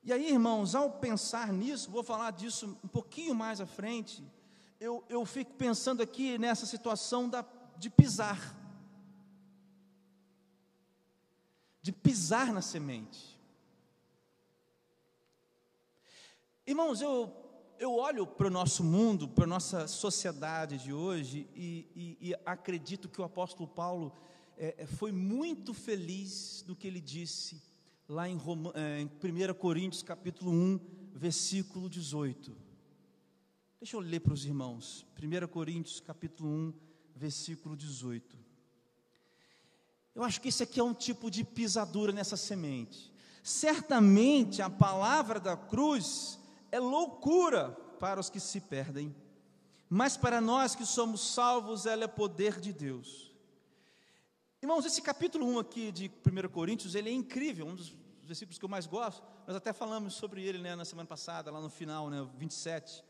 E 0.03 0.13
aí, 0.13 0.31
irmãos, 0.31 0.75
ao 0.75 0.91
pensar 0.91 1.53
nisso, 1.53 1.91
vou 1.91 2.03
falar 2.03 2.31
disso 2.31 2.79
um 2.83 2.89
pouquinho 2.89 3.35
mais 3.35 3.61
à 3.61 3.67
frente, 3.67 4.25
eu, 4.81 5.05
eu 5.09 5.25
fico 5.27 5.53
pensando 5.55 6.03
aqui 6.03 6.39
nessa 6.39 6.65
situação 6.67 7.29
da, 7.29 7.45
de 7.77 7.91
pisar. 7.91 8.57
de 11.89 11.93
pisar 11.93 12.53
na 12.53 12.61
semente. 12.61 13.41
Irmãos, 16.67 17.01
eu, 17.01 17.35
eu 17.79 17.95
olho 17.95 18.27
para 18.27 18.49
o 18.49 18.51
nosso 18.51 18.85
mundo, 18.85 19.27
para 19.27 19.45
a 19.45 19.47
nossa 19.47 19.87
sociedade 19.87 20.77
de 20.77 20.93
hoje, 20.93 21.49
e, 21.55 21.87
e, 22.21 22.29
e 22.29 22.35
acredito 22.45 23.09
que 23.09 23.23
o 23.23 23.25
apóstolo 23.25 23.67
Paulo 23.67 24.13
é, 24.59 24.75
é 24.83 24.87
foi 24.87 25.13
muito 25.13 25.73
feliz 25.73 26.63
do 26.67 26.77
que 26.77 26.87
ele 26.87 27.01
disse 27.01 27.63
lá 28.09 28.27
em, 28.27 28.37
Roma, 28.37 28.73
é, 28.75 29.01
em 29.01 29.07
1 29.07 29.55
Coríntios 29.55 30.03
capítulo 30.03 30.51
1, 30.51 30.81
versículo 31.15 31.91
18. 31.91 32.57
Deixa 33.79 33.97
eu 33.97 34.01
ler 34.01 34.21
para 34.21 34.33
os 34.33 34.47
irmãos. 34.47 35.07
1 35.23 35.47
Coríntios 35.49 36.01
capítulo 36.01 36.49
1, 36.49 36.75
versículo 37.15 37.77
18. 37.77 38.39
Eu 40.15 40.25
acho 40.25 40.41
que 40.41 40.49
isso 40.49 40.63
aqui 40.63 40.81
é 40.81 40.83
um 40.83 40.95
tipo 40.95 41.31
de 41.31 41.45
pisadura 41.45 42.11
nessa 42.11 42.37
semente. 42.37 43.13
Certamente 43.43 44.63
a 44.63 44.71
palavra 44.71 45.39
da 45.39 45.57
cruz 45.57 46.39
é 46.73 46.81
loucura 46.81 47.71
para 48.01 48.19
os 48.19 48.31
que 48.31 48.41
se 48.41 48.61
perdem, 48.61 49.15
mas 49.89 50.17
para 50.17 50.41
nós 50.41 50.75
que 50.75 50.87
somos 50.87 51.35
salvos, 51.35 51.85
ela 51.85 52.05
é 52.05 52.09
poder 52.09 52.59
de 52.59 52.73
Deus. 52.73 53.29
Irmãos, 54.61 54.85
esse 54.85 55.01
capítulo 55.01 55.47
1 55.47 55.59
aqui 55.61 55.93
de 55.93 56.11
1 56.27 56.49
Coríntios, 56.49 56.97
ele 56.97 57.09
é 57.09 57.13
incrível, 57.13 57.67
um 57.67 57.77
dos 57.77 57.95
versículos 58.29 58.59
que 58.59 58.65
eu 58.65 58.69
mais 58.69 58.87
gosto, 58.87 59.23
nós 59.47 59.57
até 59.57 59.73
falamos 59.73 60.15
sobre 60.15 60.43
ele 60.45 60.59
né, 60.59 60.77
na 60.77 60.85
semana 60.85 61.09
passada, 61.09 61.51
lá 61.51 61.61
no 61.61 61.71
final, 61.71 62.09
né, 62.11 62.29
27, 62.37 63.03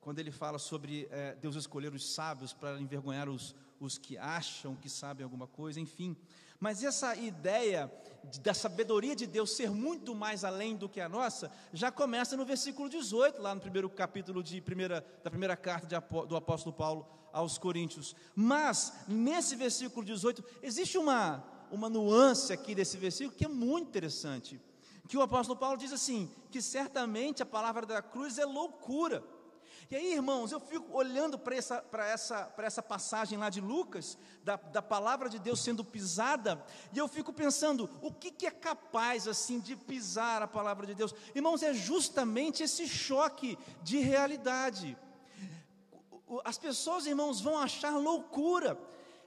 quando 0.00 0.18
ele 0.18 0.30
fala 0.30 0.58
sobre 0.58 1.06
é, 1.10 1.34
Deus 1.34 1.54
escolher 1.54 1.92
os 1.92 2.14
sábios 2.14 2.52
para 2.52 2.80
envergonhar 2.80 3.28
os, 3.28 3.54
os 3.78 3.98
que 3.98 4.16
acham 4.16 4.74
que 4.74 4.88
sabem 4.88 5.24
alguma 5.24 5.46
coisa, 5.46 5.78
enfim. 5.78 6.16
Mas 6.58 6.82
essa 6.82 7.14
ideia 7.14 7.92
da 8.42 8.54
sabedoria 8.54 9.14
de 9.14 9.26
Deus 9.26 9.54
ser 9.54 9.70
muito 9.70 10.14
mais 10.14 10.42
além 10.42 10.74
do 10.74 10.88
que 10.88 11.00
a 11.00 11.08
nossa, 11.08 11.50
já 11.72 11.92
começa 11.92 12.36
no 12.36 12.44
versículo 12.44 12.88
18, 12.88 13.40
lá 13.40 13.54
no 13.54 13.60
primeiro 13.60 13.88
capítulo 13.90 14.42
de 14.42 14.60
primeira, 14.60 15.04
da 15.22 15.30
primeira 15.30 15.56
carta 15.56 15.86
de, 15.86 16.26
do 16.26 16.36
apóstolo 16.36 16.74
Paulo 16.74 17.06
aos 17.32 17.58
Coríntios. 17.58 18.16
Mas, 18.34 18.92
nesse 19.06 19.54
versículo 19.54 20.04
18, 20.04 20.42
existe 20.62 20.96
uma, 20.96 21.44
uma 21.70 21.88
nuance 21.88 22.52
aqui 22.52 22.74
desse 22.74 22.96
versículo 22.96 23.36
que 23.36 23.44
é 23.44 23.48
muito 23.48 23.88
interessante. 23.88 24.60
Que 25.08 25.16
o 25.16 25.22
apóstolo 25.22 25.58
Paulo 25.58 25.76
diz 25.76 25.92
assim: 25.92 26.30
que 26.50 26.60
certamente 26.60 27.42
a 27.42 27.46
palavra 27.46 27.86
da 27.86 28.02
cruz 28.02 28.38
é 28.38 28.44
loucura 28.44 29.22
e 29.88 29.94
aí, 29.94 30.14
irmãos, 30.14 30.50
eu 30.50 30.58
fico 30.58 30.96
olhando 30.96 31.38
para 31.38 31.54
essa, 31.54 31.84
essa, 32.12 32.54
essa 32.58 32.82
passagem 32.82 33.38
lá 33.38 33.48
de 33.48 33.60
Lucas, 33.60 34.18
da, 34.42 34.56
da 34.56 34.82
palavra 34.82 35.28
de 35.28 35.38
Deus 35.38 35.60
sendo 35.60 35.84
pisada, 35.84 36.60
e 36.92 36.98
eu 36.98 37.06
fico 37.06 37.32
pensando, 37.32 37.88
o 38.02 38.12
que, 38.12 38.32
que 38.32 38.46
é 38.46 38.50
capaz 38.50 39.28
assim 39.28 39.60
de 39.60 39.76
pisar 39.76 40.42
a 40.42 40.48
palavra 40.48 40.86
de 40.86 40.94
Deus? 40.94 41.14
Irmãos, 41.36 41.62
é 41.62 41.72
justamente 41.72 42.64
esse 42.64 42.88
choque 42.88 43.56
de 43.80 43.98
realidade. 43.98 44.98
As 46.44 46.58
pessoas, 46.58 47.06
irmãos, 47.06 47.40
vão 47.40 47.56
achar 47.56 47.96
loucura. 47.96 48.76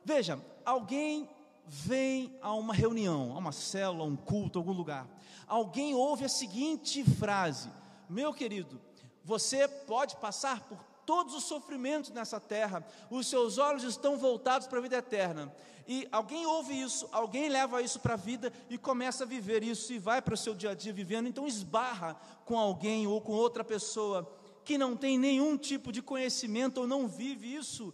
Veja, 0.03 0.43
alguém 0.65 1.29
vem 1.69 2.35
a 2.41 2.51
uma 2.53 2.73
reunião, 2.73 3.33
a 3.35 3.37
uma 3.37 3.51
célula, 3.51 4.03
um 4.03 4.15
culto, 4.15 4.57
algum 4.57 4.73
lugar. 4.73 5.07
Alguém 5.47 5.93
ouve 5.93 6.25
a 6.25 6.29
seguinte 6.29 7.03
frase: 7.03 7.69
Meu 8.09 8.33
querido, 8.33 8.81
você 9.23 9.67
pode 9.67 10.15
passar 10.15 10.61
por 10.61 10.83
todos 11.05 11.35
os 11.35 11.43
sofrimentos 11.43 12.09
nessa 12.09 12.39
terra, 12.39 12.85
os 13.09 13.27
seus 13.27 13.57
olhos 13.59 13.83
estão 13.83 14.17
voltados 14.17 14.67
para 14.67 14.79
a 14.79 14.81
vida 14.81 14.97
eterna. 14.97 15.53
E 15.87 16.07
alguém 16.11 16.45
ouve 16.45 16.79
isso, 16.79 17.07
alguém 17.11 17.49
leva 17.49 17.81
isso 17.81 17.99
para 17.99 18.13
a 18.13 18.17
vida 18.17 18.53
e 18.69 18.77
começa 18.77 19.23
a 19.23 19.27
viver 19.27 19.63
isso 19.63 19.91
e 19.91 19.97
vai 19.97 20.21
para 20.21 20.35
o 20.35 20.37
seu 20.37 20.53
dia 20.53 20.71
a 20.71 20.75
dia 20.75 20.93
vivendo, 20.93 21.27
então 21.27 21.47
esbarra 21.47 22.15
com 22.45 22.57
alguém 22.59 23.07
ou 23.07 23.19
com 23.21 23.31
outra 23.31 23.63
pessoa 23.63 24.31
que 24.63 24.77
não 24.77 24.95
tem 24.95 25.17
nenhum 25.17 25.57
tipo 25.57 25.91
de 25.91 26.01
conhecimento 26.01 26.81
ou 26.81 26.87
não 26.87 27.07
vive 27.07 27.55
isso. 27.55 27.91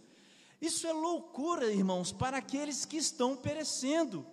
Isso 0.60 0.86
é 0.86 0.92
loucura, 0.92 1.70
irmãos, 1.72 2.12
para 2.12 2.38
aqueles 2.38 2.84
que 2.84 2.96
estão 2.96 3.36
perecendo. 3.36 4.26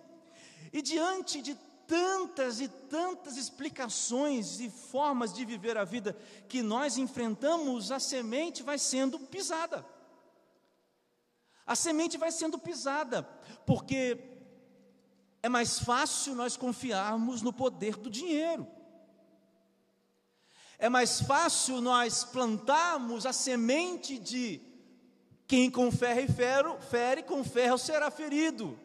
E 0.72 0.80
diante 0.80 1.42
de 1.42 1.54
tantas 1.86 2.60
e 2.60 2.68
tantas 2.68 3.36
explicações 3.36 4.58
e 4.60 4.70
formas 4.70 5.32
de 5.32 5.44
viver 5.44 5.76
a 5.76 5.84
vida 5.84 6.16
que 6.48 6.62
nós 6.62 6.96
enfrentamos, 6.96 7.92
a 7.92 8.00
semente 8.00 8.62
vai 8.62 8.78
sendo 8.78 9.18
pisada. 9.18 9.84
A 11.66 11.74
semente 11.74 12.18
vai 12.18 12.30
sendo 12.30 12.58
pisada, 12.58 13.22
porque 13.66 14.18
é 15.42 15.48
mais 15.48 15.78
fácil 15.78 16.34
nós 16.34 16.56
confiarmos 16.56 17.42
no 17.42 17.52
poder 17.52 17.96
do 17.96 18.10
dinheiro. 18.10 18.66
É 20.78 20.88
mais 20.88 21.20
fácil 21.20 21.80
nós 21.80 22.24
plantarmos 22.24 23.24
a 23.24 23.32
semente 23.32 24.18
de 24.18 24.73
quem 25.54 25.70
com 25.70 25.88
ferro 25.92 26.18
e 26.18 26.26
ferro, 26.26 26.80
fere, 26.80 27.22
com 27.22 27.44
ferro 27.44 27.78
será 27.78 28.10
ferido. 28.10 28.76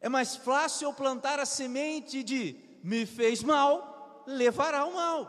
É 0.00 0.08
mais 0.08 0.36
fácil 0.36 0.86
eu 0.86 0.92
plantar 0.92 1.40
a 1.40 1.44
semente 1.44 2.22
de 2.22 2.54
me 2.84 3.04
fez 3.04 3.42
mal, 3.42 4.22
levará 4.28 4.84
o 4.84 4.94
mal. 4.94 5.20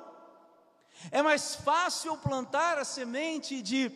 É 1.09 1.23
mais 1.23 1.55
fácil 1.55 2.11
eu 2.11 2.17
plantar 2.17 2.77
a 2.77 2.85
semente 2.85 3.63
de 3.63 3.91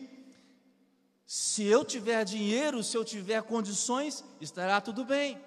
se 1.24 1.62
eu 1.62 1.84
tiver 1.84 2.24
dinheiro, 2.24 2.82
se 2.82 2.96
eu 2.96 3.04
tiver 3.04 3.40
condições, 3.44 4.24
estará 4.40 4.80
tudo 4.80 5.04
bem. 5.04 5.40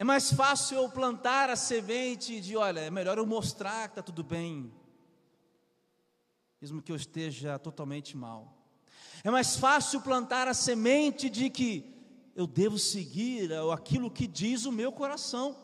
É 0.00 0.02
mais 0.02 0.32
fácil 0.32 0.78
eu 0.78 0.88
plantar 0.88 1.48
a 1.48 1.54
semente 1.54 2.40
de, 2.40 2.56
olha, 2.56 2.80
é 2.80 2.90
melhor 2.90 3.18
eu 3.18 3.26
mostrar 3.26 3.86
que 3.86 3.92
está 3.92 4.02
tudo 4.02 4.24
bem, 4.24 4.74
mesmo 6.62 6.80
que 6.80 6.92
eu 6.92 6.96
esteja 6.96 7.58
totalmente 7.58 8.16
mal. 8.16 8.56
É 9.24 9.30
mais 9.32 9.56
fácil 9.56 10.00
plantar 10.00 10.46
a 10.46 10.54
semente 10.54 11.28
de 11.28 11.50
que 11.50 11.92
eu 12.36 12.46
devo 12.46 12.78
seguir 12.78 13.50
aquilo 13.72 14.08
que 14.08 14.28
diz 14.28 14.64
o 14.64 14.70
meu 14.70 14.92
coração. 14.92 15.56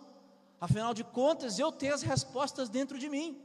Afinal 0.60 0.92
de 0.92 1.04
contas, 1.04 1.56
eu 1.56 1.70
tenho 1.70 1.94
as 1.94 2.02
respostas 2.02 2.68
dentro 2.68 2.98
de 2.98 3.08
mim. 3.08 3.40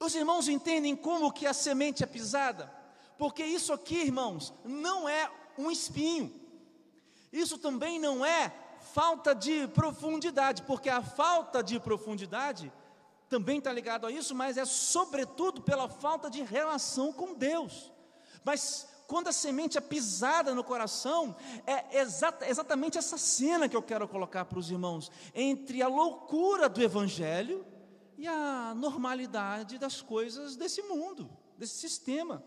Os 0.00 0.14
irmãos 0.14 0.48
entendem 0.48 0.96
como 0.96 1.30
que 1.30 1.46
a 1.46 1.52
semente 1.52 2.02
é 2.02 2.06
pisada? 2.06 2.72
Porque 3.18 3.44
isso 3.44 3.70
aqui, 3.74 3.96
irmãos, 3.96 4.54
não 4.64 5.06
é 5.06 5.30
um 5.58 5.70
espinho. 5.70 6.32
Isso 7.30 7.58
também 7.58 7.98
não 7.98 8.24
é 8.24 8.50
falta 8.94 9.34
de 9.34 9.68
profundidade, 9.68 10.62
porque 10.62 10.88
a 10.88 11.02
falta 11.02 11.62
de 11.62 11.78
profundidade 11.78 12.72
também 13.28 13.58
está 13.58 13.72
ligado 13.72 14.06
a 14.06 14.10
isso, 14.10 14.34
mas 14.34 14.56
é 14.56 14.64
sobretudo 14.64 15.60
pela 15.60 15.88
falta 15.88 16.30
de 16.30 16.42
relação 16.42 17.12
com 17.12 17.34
Deus. 17.34 17.92
Mas 18.44 18.88
quando 19.06 19.28
a 19.28 19.32
semente 19.32 19.78
é 19.78 19.80
pisada 19.80 20.54
no 20.54 20.64
coração, 20.64 21.34
é 21.66 22.00
exata, 22.00 22.48
exatamente 22.48 22.98
essa 22.98 23.16
cena 23.16 23.68
que 23.68 23.76
eu 23.76 23.82
quero 23.82 24.06
colocar 24.08 24.44
para 24.44 24.58
os 24.58 24.70
irmãos, 24.70 25.10
entre 25.34 25.82
a 25.82 25.88
loucura 25.88 26.68
do 26.68 26.82
Evangelho 26.82 27.64
e 28.16 28.26
a 28.26 28.74
normalidade 28.74 29.78
das 29.78 30.00
coisas 30.00 30.56
desse 30.56 30.82
mundo, 30.82 31.30
desse 31.56 31.74
sistema. 31.74 32.42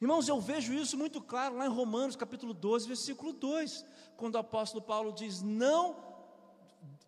Irmãos, 0.00 0.28
eu 0.28 0.40
vejo 0.40 0.72
isso 0.72 0.96
muito 0.96 1.20
claro 1.20 1.56
lá 1.56 1.66
em 1.66 1.70
Romanos 1.70 2.16
capítulo 2.16 2.54
12, 2.54 2.88
versículo 2.88 3.34
2, 3.34 3.84
quando 4.16 4.36
o 4.36 4.38
apóstolo 4.38 4.82
Paulo 4.82 5.12
diz: 5.12 5.42
Não, 5.42 5.94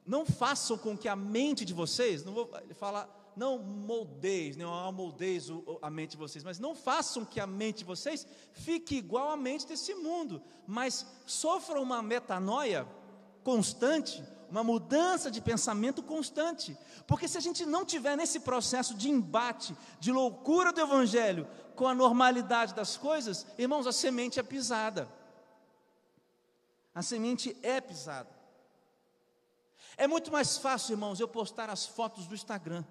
não 0.06 0.26
façam 0.26 0.76
com 0.76 0.96
que 0.96 1.08
a 1.08 1.16
mente 1.16 1.64
de 1.64 1.72
vocês, 1.72 2.24
não 2.24 2.32
vou, 2.32 2.50
ele 2.62 2.74
fala 2.74 3.08
não 3.36 3.58
moldeis, 3.58 4.56
não 4.56 4.72
amoldeis 4.74 5.48
a 5.80 5.90
mente 5.90 6.12
de 6.12 6.16
vocês, 6.16 6.44
mas 6.44 6.58
não 6.58 6.74
façam 6.74 7.24
que 7.24 7.40
a 7.40 7.46
mente 7.46 7.78
de 7.78 7.84
vocês 7.84 8.26
fique 8.52 8.96
igual 8.96 9.30
à 9.30 9.36
mente 9.36 9.66
desse 9.66 9.94
mundo, 9.94 10.42
mas 10.66 11.06
sofram 11.26 11.82
uma 11.82 12.02
metanoia 12.02 12.86
constante, 13.42 14.22
uma 14.50 14.62
mudança 14.62 15.30
de 15.30 15.40
pensamento 15.40 16.02
constante, 16.02 16.76
porque 17.06 17.26
se 17.26 17.38
a 17.38 17.40
gente 17.40 17.64
não 17.64 17.84
tiver 17.84 18.16
nesse 18.16 18.40
processo 18.40 18.94
de 18.94 19.10
embate, 19.10 19.74
de 19.98 20.12
loucura 20.12 20.72
do 20.72 20.80
Evangelho 20.80 21.48
com 21.74 21.86
a 21.86 21.94
normalidade 21.94 22.74
das 22.74 22.96
coisas, 22.96 23.46
irmãos, 23.56 23.86
a 23.86 23.92
semente 23.92 24.38
é 24.38 24.42
pisada. 24.42 25.08
A 26.94 27.02
semente 27.02 27.56
é 27.62 27.80
pisada. 27.80 28.28
É 29.96 30.06
muito 30.06 30.32
mais 30.32 30.56
fácil, 30.56 30.92
irmãos, 30.94 31.20
eu 31.20 31.28
postar 31.28 31.68
as 31.68 31.86
fotos 31.86 32.26
do 32.26 32.34
Instagram 32.34 32.84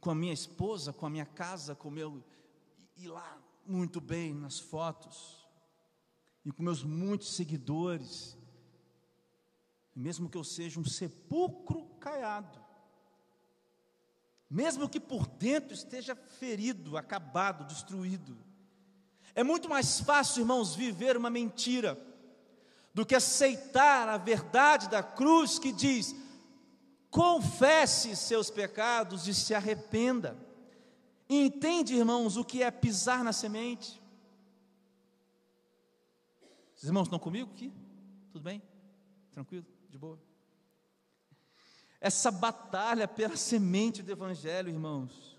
com 0.00 0.10
a 0.10 0.14
minha 0.14 0.32
esposa, 0.32 0.92
com 0.92 1.06
a 1.06 1.10
minha 1.10 1.26
casa, 1.26 1.74
com 1.74 1.88
o 1.88 1.90
meu. 1.90 2.22
ir 2.96 3.08
lá 3.08 3.38
muito 3.66 4.00
bem 4.00 4.32
nas 4.32 4.58
fotos, 4.58 5.46
e 6.44 6.52
com 6.52 6.62
meus 6.62 6.82
muitos 6.84 7.34
seguidores, 7.34 8.38
mesmo 9.94 10.30
que 10.30 10.38
eu 10.38 10.44
seja 10.44 10.78
um 10.78 10.84
sepulcro 10.84 11.84
caiado, 11.98 12.64
mesmo 14.48 14.88
que 14.88 15.00
por 15.00 15.26
dentro 15.26 15.74
esteja 15.74 16.14
ferido, 16.14 16.96
acabado, 16.96 17.66
destruído, 17.66 18.38
é 19.34 19.42
muito 19.42 19.68
mais 19.68 19.98
fácil, 19.98 20.42
irmãos, 20.42 20.74
viver 20.74 21.16
uma 21.16 21.28
mentira 21.28 21.96
do 22.96 23.04
que 23.04 23.14
aceitar 23.14 24.08
a 24.08 24.16
verdade 24.16 24.88
da 24.88 25.02
cruz 25.02 25.58
que 25.58 25.70
diz: 25.70 26.16
confesse 27.10 28.16
seus 28.16 28.48
pecados 28.50 29.28
e 29.28 29.34
se 29.34 29.54
arrependa. 29.54 30.34
Entende, 31.28 31.94
irmãos, 31.94 32.38
o 32.38 32.44
que 32.44 32.62
é 32.62 32.70
pisar 32.70 33.22
na 33.22 33.34
semente? 33.34 34.00
Os 36.74 36.84
irmãos 36.84 37.02
estão 37.02 37.18
comigo 37.18 37.50
aqui? 37.52 37.70
Tudo 38.32 38.42
bem? 38.42 38.62
Tranquilo? 39.30 39.66
De 39.90 39.98
boa? 39.98 40.18
Essa 42.00 42.30
batalha 42.30 43.06
pela 43.06 43.36
semente 43.36 44.02
do 44.02 44.10
Evangelho, 44.10 44.70
irmãos. 44.70 45.36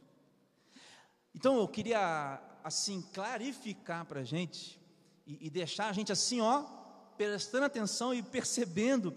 Então 1.33 1.57
eu 1.57 1.67
queria, 1.67 2.39
assim, 2.63 3.01
clarificar 3.01 4.05
para 4.05 4.19
a 4.19 4.23
gente 4.23 4.79
e, 5.25 5.47
e 5.47 5.49
deixar 5.49 5.89
a 5.89 5.93
gente 5.93 6.11
assim, 6.11 6.39
ó, 6.39 6.77
prestando 7.17 7.65
atenção 7.65 8.13
e 8.13 8.21
percebendo 8.21 9.15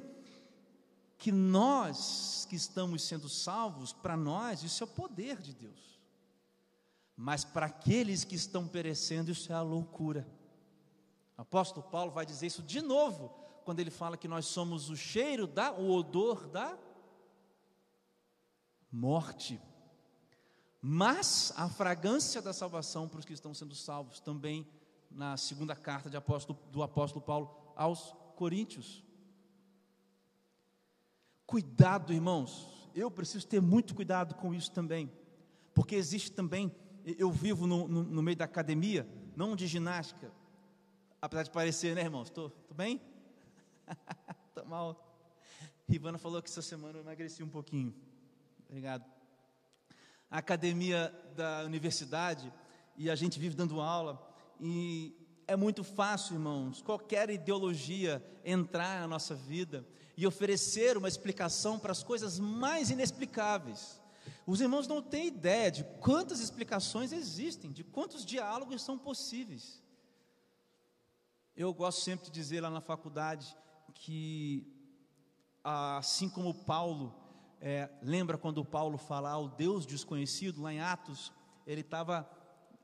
que 1.19 1.31
nós 1.31 2.47
que 2.49 2.57
estamos 2.57 3.03
sendo 3.03 3.29
salvos, 3.29 3.93
para 3.93 4.17
nós 4.17 4.63
isso 4.63 4.83
é 4.83 4.87
o 4.87 4.91
poder 4.91 5.41
de 5.41 5.55
Deus. 5.55 6.01
Mas 7.15 7.45
para 7.45 7.67
aqueles 7.67 8.25
que 8.25 8.35
estão 8.35 8.67
perecendo, 8.67 9.31
isso 9.31 9.53
é 9.53 9.55
a 9.55 9.61
loucura. 9.61 10.27
O 11.37 11.43
apóstolo 11.43 11.87
Paulo 11.87 12.11
vai 12.11 12.25
dizer 12.25 12.47
isso 12.47 12.63
de 12.63 12.81
novo, 12.81 13.29
quando 13.65 13.81
ele 13.81 13.91
fala 13.91 14.17
que 14.17 14.27
nós 14.27 14.47
somos 14.47 14.89
o 14.89 14.97
cheiro 14.97 15.47
da, 15.47 15.71
o 15.73 15.91
odor 15.91 16.49
da 16.49 16.79
morte. 18.91 19.61
Mas 20.81 21.53
a 21.57 21.69
fragrância 21.69 22.41
da 22.41 22.55
salvação 22.55 23.07
para 23.07 23.19
os 23.19 23.27
que 23.27 23.35
estão 23.35 23.53
sendo 23.53 23.75
salvos, 23.75 24.19
também 24.21 24.67
na 25.11 25.37
segunda 25.37 25.77
carta 25.77 26.17
apóstolo, 26.17 26.59
do 26.71 26.83
apóstolo 26.83 27.23
Paulo 27.23 27.60
aos 27.77 28.15
Coríntios. 28.37 29.05
Cuidado, 31.47 32.13
irmãos, 32.13 32.89
eu 32.95 33.11
preciso 33.11 33.47
ter 33.47 33.61
muito 33.61 33.95
cuidado 33.95 34.35
com 34.35 34.55
isso 34.55 34.71
também, 34.71 35.11
porque 35.75 35.95
existe 35.95 36.33
também, 36.33 36.75
eu 37.05 37.31
vivo 37.31 37.67
no, 37.67 37.89
no, 37.89 38.03
no 38.03 38.23
meio 38.23 38.37
da 38.37 38.45
academia, 38.45 39.09
não 39.37 39.57
de 39.57 39.67
ginástica, 39.67 40.33
apesar 41.21 41.43
de 41.43 41.51
parecer, 41.51 41.95
né, 41.95 42.03
irmãos? 42.03 42.29
Estou 42.29 42.53
bem? 42.75 43.01
Estou 44.49 44.65
mal. 44.67 45.07
Rivana 45.89 46.19
falou 46.19 46.41
que 46.41 46.49
essa 46.49 46.63
semana 46.63 46.99
eu 46.99 47.03
emagreci 47.03 47.43
um 47.43 47.49
pouquinho. 47.49 47.95
Obrigado. 48.69 49.05
A 50.31 50.39
academia 50.39 51.13
da 51.35 51.65
universidade, 51.65 52.53
e 52.97 53.11
a 53.11 53.17
gente 53.17 53.41
vive 53.41 53.57
dando 53.57 53.81
aula, 53.81 54.25
e 54.61 55.20
é 55.51 55.57
muito 55.57 55.83
fácil, 55.83 56.35
irmãos, 56.35 56.81
qualquer 56.81 57.29
ideologia 57.29 58.25
entrar 58.45 59.01
na 59.01 59.09
nossa 59.09 59.35
vida 59.35 59.85
e 60.17 60.25
oferecer 60.25 60.97
uma 60.97 61.09
explicação 61.09 61.77
para 61.77 61.91
as 61.91 62.05
coisas 62.05 62.39
mais 62.39 62.89
inexplicáveis. 62.89 64.01
Os 64.47 64.61
irmãos 64.61 64.87
não 64.87 65.03
têm 65.03 65.27
ideia 65.27 65.69
de 65.69 65.83
quantas 65.99 66.39
explicações 66.39 67.11
existem, 67.11 67.73
de 67.73 67.83
quantos 67.83 68.25
diálogos 68.25 68.81
são 68.81 68.97
possíveis. 68.97 69.83
Eu 71.57 71.75
gosto 71.75 72.03
sempre 72.03 72.27
de 72.27 72.31
dizer 72.31 72.61
lá 72.61 72.71
na 72.71 72.81
faculdade 72.81 73.57
que, 73.93 74.73
assim 75.65 76.29
como 76.29 76.55
Paulo, 76.55 77.13
é, 77.61 77.91
lembra 78.01 78.39
quando 78.39 78.65
Paulo 78.65 78.97
fala 78.97 79.31
ao 79.31 79.49
Deus 79.49 79.85
desconhecido, 79.85 80.63
lá 80.63 80.73
em 80.73 80.81
Atos, 80.81 81.33
ele 81.67 81.81
estava 81.81 82.31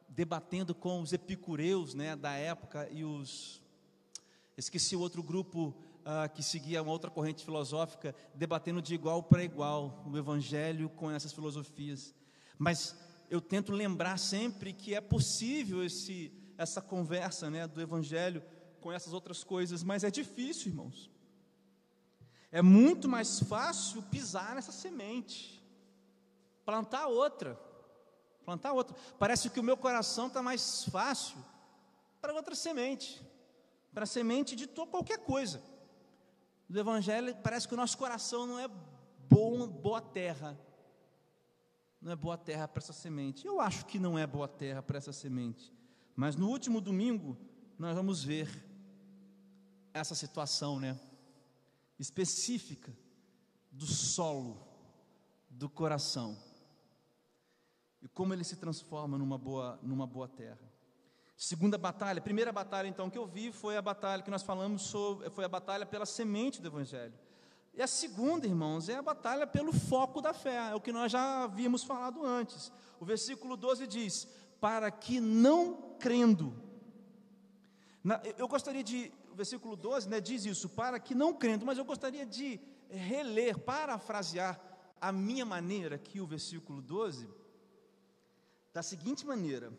debatendo 0.09 0.75
com 0.75 1.01
os 1.01 1.13
epicureus 1.13 1.95
né, 1.95 2.17
da 2.17 2.33
época 2.33 2.89
e 2.91 3.05
os. 3.05 3.63
Esqueci 4.57 4.97
o 4.97 5.01
outro 5.01 5.23
grupo 5.23 5.75
uh, 6.07 6.33
que 6.35 6.43
seguia 6.43 6.83
uma 6.83 6.93
outra 6.93 7.11
corrente 7.11 7.45
filosófica, 7.45 8.15
debatendo 8.35 8.81
de 8.81 8.95
igual 8.95 9.23
para 9.23 9.45
igual 9.45 10.03
o 10.07 10.17
Evangelho 10.17 10.89
com 10.91 11.11
essas 11.11 11.33
filosofias. 11.33 12.15
Mas 12.59 12.97
eu 13.29 13.41
tento 13.41 13.73
lembrar 13.73 14.19
sempre 14.19 14.73
que 14.73 14.95
é 14.95 15.01
possível 15.01 15.85
esse, 15.85 16.33
essa 16.57 16.81
conversa 16.81 17.51
né, 17.51 17.67
do 17.67 17.81
Evangelho 17.81 18.43
com 18.81 18.93
essas 18.93 19.13
outras 19.13 19.43
coisas, 19.43 19.83
mas 19.83 20.05
é 20.05 20.11
difícil, 20.11 20.71
irmãos. 20.71 21.11
É 22.53 22.63
muito 22.63 23.09
mais 23.09 23.41
fácil 23.41 24.03
pisar 24.05 24.55
nessa 24.55 24.73
semente, 24.73 25.63
plantar 26.65 27.09
outra, 27.09 27.61
plantar 28.47 28.73
outra. 28.73 28.97
Parece 29.19 29.51
que 29.51 29.59
o 29.59 29.63
meu 29.63 29.77
coração 29.77 30.29
está 30.29 30.41
mais 30.41 30.85
fácil 30.85 31.37
para 32.21 32.33
outra 32.33 32.55
semente, 32.55 33.21
para 33.93 34.05
a 34.05 34.07
semente 34.07 34.55
de 34.55 34.69
qualquer 34.69 35.19
coisa. 35.19 35.61
Do 36.69 36.79
Evangelho, 36.79 37.37
parece 37.43 37.67
que 37.67 37.75
o 37.75 37.77
nosso 37.77 37.99
coração 37.99 38.47
não 38.47 38.59
é 38.59 38.69
bom, 39.29 39.67
boa 39.67 40.01
terra. 40.01 40.59
Não 42.01 42.13
é 42.13 42.17
boa 42.17 42.39
terra 42.39 42.69
para 42.69 42.81
essa 42.81 42.93
semente. 42.93 43.47
Eu 43.47 43.61
acho 43.61 43.85
que 43.85 43.99
não 43.99 44.17
é 44.17 44.27
boa 44.27 44.47
terra 44.47 44.81
para 44.81 44.97
essa 44.97 45.13
semente. 45.13 45.73
Mas 46.15 46.37
no 46.37 46.49
último 46.49 46.81
domingo, 46.81 47.37
nós 47.77 47.97
vamos 47.97 48.23
ver 48.23 48.49
essa 49.93 50.15
situação, 50.15 50.79
né? 50.79 50.99
Específica 51.99 52.93
do 53.73 53.87
solo, 53.87 54.67
do 55.51 55.69
coração. 55.69 56.37
E 58.07 58.09
como 58.09 58.33
ele 58.33 58.45
se 58.45 58.55
transforma 58.55 59.19
numa 59.19 59.37
boa, 59.37 59.81
numa 59.83 60.07
boa 60.07 60.29
terra. 60.29 60.61
Segunda 61.37 61.77
batalha, 61.77 62.21
primeira 62.21 62.53
batalha 62.53 62.87
então 62.87 63.11
que 63.11 63.19
eu 63.19 63.27
vi 63.27 63.51
foi 63.51 63.77
a 63.77 63.83
batalha 63.83 64.23
que 64.23 64.31
nós 64.31 64.45
falamos 64.45 64.83
sobre, 64.83 65.29
foi 65.29 65.45
a 65.45 65.49
batalha 65.49 65.85
pela 65.85 66.07
semente 66.07 66.63
do 66.63 66.69
evangelho. 66.69 67.13
E 67.75 67.83
a 67.83 67.87
segunda, 67.89 68.47
irmãos, 68.47 68.89
é 68.89 68.95
a 68.95 69.03
batalha 69.03 69.45
pelo 69.45 69.73
foco 69.73 70.21
da 70.21 70.33
fé, 70.33 70.71
é 70.71 70.75
o 70.77 70.81
que 70.81 70.93
nós 70.93 71.11
já 71.11 71.43
havíamos 71.43 71.83
falado 71.83 72.25
antes. 72.25 72.71
O 73.01 73.05
versículo 73.05 73.57
12 73.57 73.89
diz: 73.89 74.29
"Para 74.61 74.89
que 74.89 75.19
não 75.19 75.97
crendo". 75.99 76.55
Na, 78.05 78.23
eu 78.39 78.47
gostaria 78.47 78.85
de 78.85 79.13
o 79.33 79.35
versículo 79.35 79.75
12 79.75 80.09
né, 80.09 80.21
diz 80.21 80.45
isso, 80.45 80.69
para 80.69 81.01
que 81.01 81.13
não 81.13 81.35
crendo, 81.35 81.67
mas 81.67 81.77
eu 81.77 81.85
gostaria 81.85 82.25
de 82.25 82.61
reler, 82.89 83.59
parafrasear 83.59 84.61
a 85.01 85.11
minha 85.11 85.45
maneira 85.45 85.97
aqui 85.97 86.21
o 86.21 86.27
versículo 86.27 86.81
12, 86.81 87.29
da 88.77 88.83
seguinte 88.83 89.27
maneira: 89.27 89.73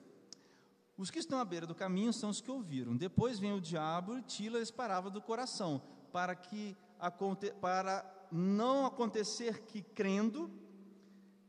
Os 0.98 1.12
que 1.12 1.20
estão 1.20 1.40
à 1.40 1.46
beira 1.46 1.68
do 1.68 1.76
caminho 1.76 2.12
são 2.12 2.32
os 2.32 2.42
que 2.42 2.50
ouviram, 2.50 2.98
depois 2.98 3.38
vem 3.38 3.54
o 3.54 3.62
diabo 3.62 4.18
e 4.18 4.24
tira 4.24 4.58
as 4.58 4.72
palavras 4.72 5.14
do 5.14 5.22
coração, 5.22 5.80
para 6.12 6.36
que 6.36 6.76
para 7.62 8.04
não 8.32 8.88
acontecer 8.88 9.62
que 9.66 9.84
crendo 9.84 10.50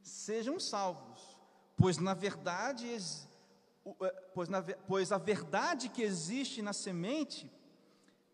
sejam 0.02 0.60
salvos, 0.60 1.38
pois 1.74 1.96
na 1.96 2.12
verdade 2.12 2.86
eh, 2.86 4.22
pois, 4.34 4.50
na, 4.50 4.62
pois 4.86 5.10
a 5.10 5.16
verdade 5.16 5.88
que 5.88 6.02
existe 6.02 6.60
na 6.60 6.74
semente 6.74 7.50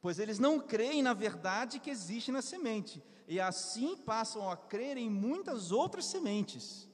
pois 0.03 0.19
eles 0.19 0.41
não 0.41 0.59
creem 0.59 1.05
na 1.05 1.15
verdade 1.15 1.79
que 1.79 1.89
existe 1.89 2.33
na 2.33 2.43
semente, 2.43 3.01
e 3.29 3.41
assim 3.41 3.97
passam 3.97 4.51
a 4.51 4.57
crer 4.57 4.97
em 4.97 5.09
muitas 5.09 5.71
outras 5.71 6.05
sementes. 6.07 6.93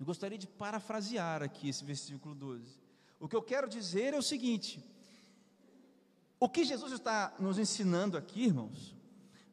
Eu 0.00 0.06
gostaria 0.06 0.38
de 0.38 0.46
parafrasear 0.46 1.42
aqui 1.42 1.68
esse 1.68 1.84
versículo 1.84 2.34
12. 2.34 2.80
O 3.20 3.28
que 3.28 3.36
eu 3.36 3.42
quero 3.42 3.68
dizer 3.68 4.14
é 4.14 4.18
o 4.18 4.22
seguinte: 4.22 4.82
o 6.40 6.48
que 6.48 6.64
Jesus 6.64 6.92
está 6.92 7.34
nos 7.38 7.58
ensinando 7.58 8.16
aqui, 8.16 8.44
irmãos, 8.44 8.96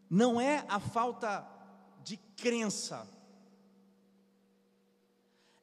não 0.09 0.39
é 0.39 0.63
a 0.69 0.79
falta 0.79 1.45
de 2.01 2.15
crença, 2.37 3.05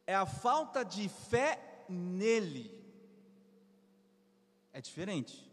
é 0.06 0.14
a 0.14 0.26
falta 0.26 0.84
de 0.84 1.08
fé 1.08 1.86
nele. 1.88 2.70
É 4.70 4.82
diferente. 4.82 5.50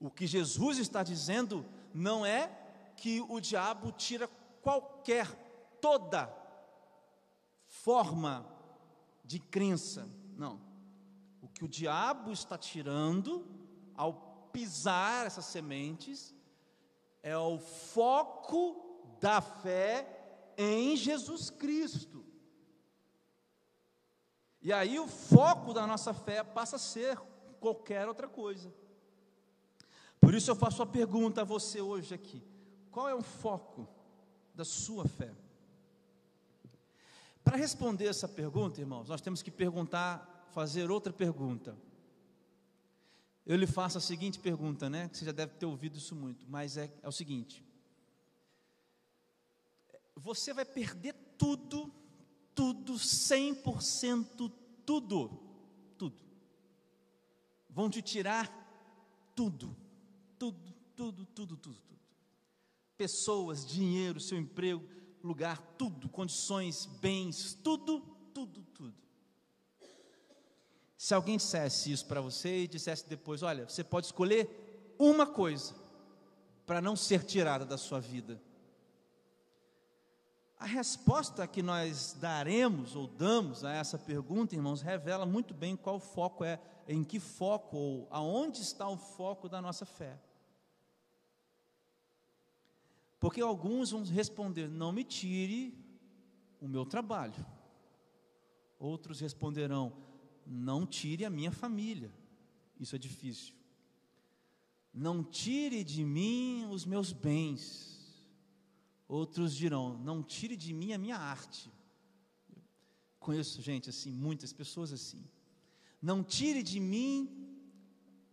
O 0.00 0.10
que 0.10 0.26
Jesus 0.26 0.78
está 0.78 1.04
dizendo 1.04 1.64
não 1.94 2.26
é 2.26 2.48
que 2.96 3.20
o 3.20 3.38
diabo 3.38 3.92
tira 3.92 4.26
qualquer, 4.62 5.28
toda 5.80 6.41
forma 7.82 8.46
de 9.24 9.38
crença. 9.40 10.08
Não. 10.36 10.60
O 11.40 11.48
que 11.48 11.64
o 11.64 11.68
diabo 11.68 12.30
está 12.32 12.56
tirando 12.56 13.44
ao 13.96 14.48
pisar 14.52 15.26
essas 15.26 15.46
sementes 15.46 16.34
é 17.22 17.36
o 17.36 17.58
foco 17.58 19.16
da 19.20 19.40
fé 19.40 20.52
em 20.56 20.96
Jesus 20.96 21.50
Cristo. 21.50 22.24
E 24.60 24.72
aí 24.72 25.00
o 25.00 25.08
foco 25.08 25.74
da 25.74 25.84
nossa 25.84 26.14
fé 26.14 26.44
passa 26.44 26.76
a 26.76 26.78
ser 26.78 27.18
qualquer 27.58 28.06
outra 28.06 28.28
coisa. 28.28 28.72
Por 30.20 30.34
isso 30.34 30.48
eu 30.50 30.54
faço 30.54 30.82
a 30.82 30.86
pergunta 30.86 31.40
a 31.40 31.44
você 31.44 31.80
hoje 31.80 32.14
aqui: 32.14 32.40
qual 32.92 33.08
é 33.08 33.14
o 33.14 33.22
foco 33.22 33.88
da 34.54 34.64
sua 34.64 35.08
fé? 35.08 35.34
Para 37.44 37.56
responder 37.56 38.06
essa 38.06 38.28
pergunta, 38.28 38.80
irmãos, 38.80 39.08
nós 39.08 39.20
temos 39.20 39.42
que 39.42 39.50
perguntar, 39.50 40.48
fazer 40.52 40.90
outra 40.90 41.12
pergunta. 41.12 41.76
Eu 43.44 43.56
lhe 43.56 43.66
faço 43.66 43.98
a 43.98 44.00
seguinte 44.00 44.38
pergunta, 44.38 44.88
né? 44.88 45.08
Que 45.08 45.18
você 45.18 45.24
já 45.24 45.32
deve 45.32 45.54
ter 45.54 45.66
ouvido 45.66 45.98
isso 45.98 46.14
muito, 46.14 46.46
mas 46.48 46.76
é, 46.76 46.92
é 47.02 47.08
o 47.08 47.12
seguinte: 47.12 47.64
você 50.14 50.54
vai 50.54 50.64
perder 50.64 51.14
tudo, 51.36 51.92
tudo, 52.54 52.94
100%, 52.94 54.52
tudo, 54.86 55.30
tudo. 55.98 56.16
Vão 57.68 57.90
te 57.90 58.00
tirar 58.00 58.46
tudo 58.46 58.62
tudo, 59.34 59.74
tudo, 60.38 60.74
tudo, 60.96 61.26
tudo, 61.26 61.56
tudo. 61.56 62.00
Pessoas, 62.96 63.64
dinheiro, 63.64 64.18
seu 64.18 64.36
emprego, 64.36 64.84
lugar, 65.26 65.58
tudo, 65.78 66.08
condições, 66.08 66.86
bens, 66.86 67.54
tudo, 67.62 68.00
tudo, 68.32 68.62
tudo. 68.74 68.94
Se 70.96 71.14
alguém 71.14 71.36
dissesse 71.36 71.90
isso 71.90 72.06
para 72.06 72.20
você 72.20 72.62
e 72.62 72.68
dissesse 72.68 73.08
depois, 73.08 73.42
olha, 73.42 73.68
você 73.68 73.82
pode 73.82 74.06
escolher 74.06 74.94
uma 74.98 75.26
coisa 75.26 75.74
para 76.64 76.80
não 76.80 76.94
ser 76.94 77.24
tirada 77.24 77.64
da 77.64 77.76
sua 77.76 78.00
vida. 78.00 78.40
A 80.58 80.64
resposta 80.64 81.44
que 81.44 81.60
nós 81.60 82.16
daremos 82.20 82.94
ou 82.94 83.08
damos 83.08 83.64
a 83.64 83.72
essa 83.72 83.98
pergunta, 83.98 84.54
irmãos, 84.54 84.80
revela 84.80 85.26
muito 85.26 85.52
bem 85.52 85.76
qual 85.76 85.98
foco 85.98 86.44
é, 86.44 86.60
em 86.86 87.02
que 87.02 87.18
foco 87.18 87.76
ou 87.76 88.08
aonde 88.10 88.62
está 88.62 88.88
o 88.88 88.96
foco 88.96 89.48
da 89.48 89.60
nossa 89.60 89.84
fé. 89.84 90.20
Porque 93.22 93.40
alguns 93.40 93.92
vão 93.92 94.02
responder: 94.02 94.68
não 94.68 94.90
me 94.90 95.04
tire 95.04 95.72
o 96.60 96.66
meu 96.66 96.84
trabalho. 96.84 97.46
Outros 98.80 99.20
responderão: 99.20 99.96
não 100.44 100.84
tire 100.84 101.24
a 101.24 101.30
minha 101.30 101.52
família. 101.52 102.12
Isso 102.80 102.96
é 102.96 102.98
difícil. 102.98 103.54
Não 104.92 105.22
tire 105.22 105.84
de 105.84 106.04
mim 106.04 106.66
os 106.68 106.84
meus 106.84 107.12
bens. 107.12 108.26
Outros 109.06 109.54
dirão: 109.54 109.96
Não 109.98 110.20
tire 110.20 110.56
de 110.56 110.74
mim 110.74 110.92
a 110.92 110.98
minha 110.98 111.16
arte. 111.16 111.70
Conheço 113.20 113.62
gente 113.62 113.88
assim, 113.88 114.10
muitas 114.10 114.52
pessoas 114.52 114.92
assim. 114.92 115.24
Não 116.02 116.24
tire 116.24 116.60
de 116.60 116.80
mim 116.80 117.30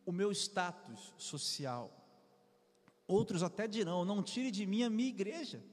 o 0.04 0.12
meu 0.12 0.32
status 0.32 1.14
social. 1.16 1.99
Outros 3.10 3.42
até 3.42 3.68
dirão: 3.68 4.06
Não 4.06 4.22
tire 4.22 4.52
de 4.52 4.68
mim 4.68 4.84
a 4.84 4.90
minha 4.90 5.10
igreja. 5.10 5.66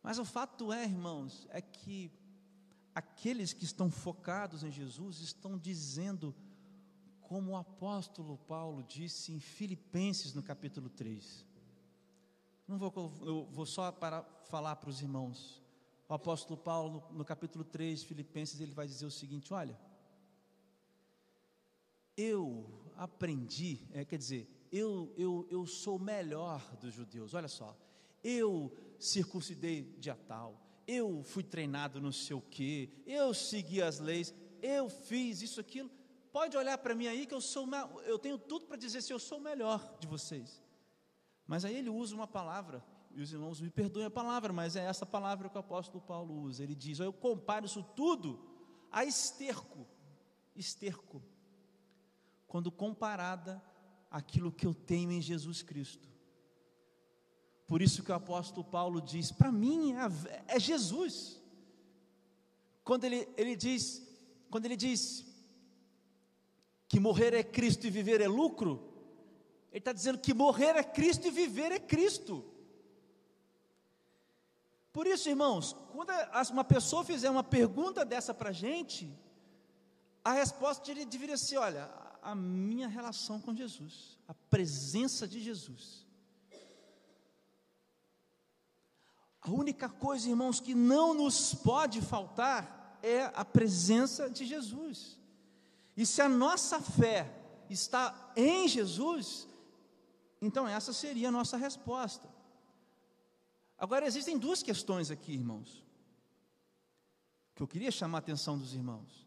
Mas 0.00 0.16
o 0.16 0.24
fato 0.24 0.72
é, 0.72 0.84
irmãos, 0.84 1.48
é 1.50 1.60
que 1.60 2.12
aqueles 2.94 3.52
que 3.52 3.64
estão 3.64 3.90
focados 3.90 4.62
em 4.62 4.70
Jesus 4.70 5.18
estão 5.18 5.58
dizendo, 5.58 6.32
como 7.20 7.50
o 7.50 7.56
apóstolo 7.56 8.38
Paulo 8.38 8.84
disse 8.84 9.32
em 9.32 9.40
Filipenses 9.40 10.32
no 10.32 10.42
capítulo 10.42 10.88
3. 10.88 11.44
Não 12.68 12.78
vou, 12.78 12.92
eu 13.22 13.44
vou 13.50 13.66
só 13.66 13.90
para 13.90 14.22
falar 14.44 14.76
para 14.76 14.88
os 14.88 15.02
irmãos. 15.02 15.60
O 16.08 16.14
apóstolo 16.14 16.56
Paulo, 16.56 17.04
no, 17.10 17.18
no 17.18 17.24
capítulo 17.24 17.64
3, 17.64 18.04
Filipenses, 18.04 18.60
ele 18.60 18.72
vai 18.72 18.86
dizer 18.86 19.04
o 19.04 19.10
seguinte: 19.10 19.52
olha, 19.52 19.76
eu 22.16 22.87
aprendi, 22.98 23.80
é, 23.92 24.04
quer 24.04 24.18
dizer, 24.18 24.48
eu, 24.72 25.14
eu, 25.16 25.46
eu 25.48 25.66
sou 25.66 25.98
melhor 25.98 26.60
dos 26.76 26.92
judeus, 26.92 27.32
olha 27.32 27.48
só, 27.48 27.78
eu 28.22 28.76
circuncidei 28.98 29.94
dia 29.98 30.16
tal, 30.16 30.60
eu 30.86 31.22
fui 31.22 31.44
treinado 31.44 32.00
no 32.00 32.12
sei 32.12 32.34
o 32.34 32.40
quê, 32.40 32.90
eu 33.06 33.32
segui 33.32 33.80
as 33.80 34.00
leis, 34.00 34.34
eu 34.60 34.90
fiz 34.90 35.40
isso, 35.42 35.60
aquilo. 35.60 35.90
Pode 36.32 36.56
olhar 36.56 36.76
para 36.78 36.94
mim 36.94 37.06
aí 37.06 37.24
que 37.24 37.34
eu 37.34 37.40
sou, 37.40 37.66
eu 38.04 38.18
tenho 38.18 38.36
tudo 38.36 38.66
para 38.66 38.76
dizer 38.76 39.00
se 39.00 39.12
eu 39.12 39.18
sou 39.18 39.38
melhor 39.38 39.96
de 40.00 40.06
vocês. 40.06 40.62
Mas 41.46 41.64
aí 41.64 41.76
ele 41.76 41.88
usa 41.88 42.14
uma 42.14 42.26
palavra, 42.26 42.84
e 43.12 43.22
os 43.22 43.32
irmãos 43.32 43.60
me 43.60 43.70
perdoem 43.70 44.06
a 44.06 44.10
palavra, 44.10 44.52
mas 44.52 44.76
é 44.76 44.84
essa 44.84 45.06
palavra 45.06 45.48
que 45.48 45.56
o 45.56 45.60
apóstolo 45.60 46.02
Paulo 46.02 46.34
usa. 46.42 46.62
Ele 46.62 46.74
diz: 46.74 46.98
Eu 47.00 47.12
comparo 47.12 47.64
isso 47.64 47.82
tudo 47.96 48.38
a 48.90 49.04
esterco, 49.04 49.86
esterco, 50.54 51.22
quando 52.48 52.72
comparada 52.72 53.62
àquilo 54.10 54.50
que 54.50 54.66
eu 54.66 54.74
tenho 54.74 55.12
em 55.12 55.20
Jesus 55.20 55.62
Cristo. 55.62 56.08
Por 57.66 57.82
isso 57.82 58.02
que 58.02 58.10
o 58.10 58.14
apóstolo 58.14 58.64
Paulo 58.64 59.00
diz: 59.00 59.30
para 59.30 59.52
mim 59.52 59.92
é, 59.92 60.56
é, 60.56 60.58
Jesus. 60.58 61.38
Quando 62.82 63.04
ele, 63.04 63.28
ele 63.36 63.54
diz, 63.54 64.02
quando 64.50 64.64
ele 64.64 64.76
diz 64.76 65.26
que 66.88 66.98
morrer 66.98 67.34
é 67.34 67.44
Cristo 67.44 67.86
e 67.86 67.90
viver 67.90 68.22
é 68.22 68.26
lucro, 68.26 68.82
ele 69.70 69.80
está 69.80 69.92
dizendo 69.92 70.18
que 70.18 70.32
morrer 70.32 70.74
é 70.74 70.82
Cristo 70.82 71.26
e 71.26 71.30
viver 71.30 71.70
é 71.70 71.78
Cristo. 71.78 72.42
Por 74.90 75.06
isso, 75.06 75.28
irmãos, 75.28 75.76
quando 75.92 76.10
uma 76.50 76.64
pessoa 76.64 77.04
fizer 77.04 77.28
uma 77.28 77.44
pergunta 77.44 78.06
dessa 78.06 78.32
para 78.32 78.48
a 78.48 78.52
gente, 78.52 79.14
a 80.24 80.32
resposta 80.32 80.94
deveria 81.04 81.36
ser: 81.36 81.58
olha, 81.58 82.07
a 82.28 82.34
minha 82.34 82.88
relação 82.88 83.40
com 83.40 83.54
Jesus, 83.54 84.18
a 84.28 84.34
presença 84.34 85.26
de 85.26 85.40
Jesus. 85.40 86.06
A 89.40 89.50
única 89.50 89.88
coisa, 89.88 90.28
irmãos, 90.28 90.60
que 90.60 90.74
não 90.74 91.14
nos 91.14 91.54
pode 91.54 92.02
faltar 92.02 92.98
é 93.02 93.24
a 93.34 93.46
presença 93.46 94.28
de 94.28 94.44
Jesus. 94.44 95.18
E 95.96 96.04
se 96.04 96.20
a 96.20 96.28
nossa 96.28 96.82
fé 96.82 97.34
está 97.70 98.32
em 98.36 98.68
Jesus, 98.68 99.48
então 100.42 100.68
essa 100.68 100.92
seria 100.92 101.28
a 101.28 101.32
nossa 101.32 101.56
resposta. 101.56 102.28
Agora 103.78 104.06
existem 104.06 104.36
duas 104.36 104.62
questões 104.62 105.10
aqui, 105.10 105.32
irmãos, 105.32 105.82
que 107.54 107.62
eu 107.62 107.66
queria 107.66 107.90
chamar 107.90 108.18
a 108.18 108.20
atenção 108.20 108.58
dos 108.58 108.74
irmãos. 108.74 109.26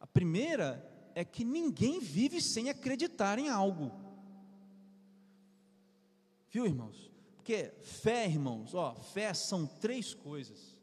A 0.00 0.06
primeira 0.06 0.93
é 1.14 1.24
que 1.24 1.44
ninguém 1.44 2.00
vive 2.00 2.40
sem 2.40 2.68
acreditar 2.68 3.38
em 3.38 3.48
algo. 3.48 3.92
Viu, 6.50 6.66
irmãos? 6.66 7.10
Porque 7.36 7.72
fé, 7.82 8.26
irmãos, 8.26 8.74
ó, 8.74 8.94
fé 8.94 9.32
são 9.34 9.66
três 9.66 10.14
coisas. 10.14 10.74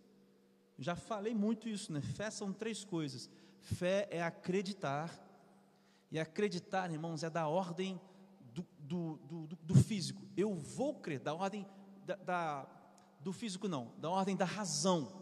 Já 0.78 0.96
falei 0.96 1.34
muito 1.34 1.68
isso, 1.68 1.92
né? 1.92 2.02
Fé 2.02 2.30
são 2.30 2.54
três 2.54 2.84
coisas. 2.84 3.30
Fé 3.60 4.08
é 4.10 4.22
acreditar, 4.22 5.20
e 6.12 6.20
acreditar, 6.20 6.92
irmãos, 6.92 7.24
é 7.24 7.30
da 7.30 7.48
ordem 7.48 8.00
do, 8.54 8.66
do, 8.80 9.16
do, 9.48 9.56
do 9.56 9.76
físico. 9.76 10.22
Eu 10.36 10.54
vou 10.54 10.96
crer, 10.96 11.20
da 11.20 11.34
ordem 11.34 11.66
da, 12.06 12.16
da, 12.16 12.68
do 13.22 13.32
físico, 13.32 13.68
não, 13.68 13.94
da 13.98 14.10
ordem 14.10 14.36
da 14.36 14.44
razão. 14.44 15.22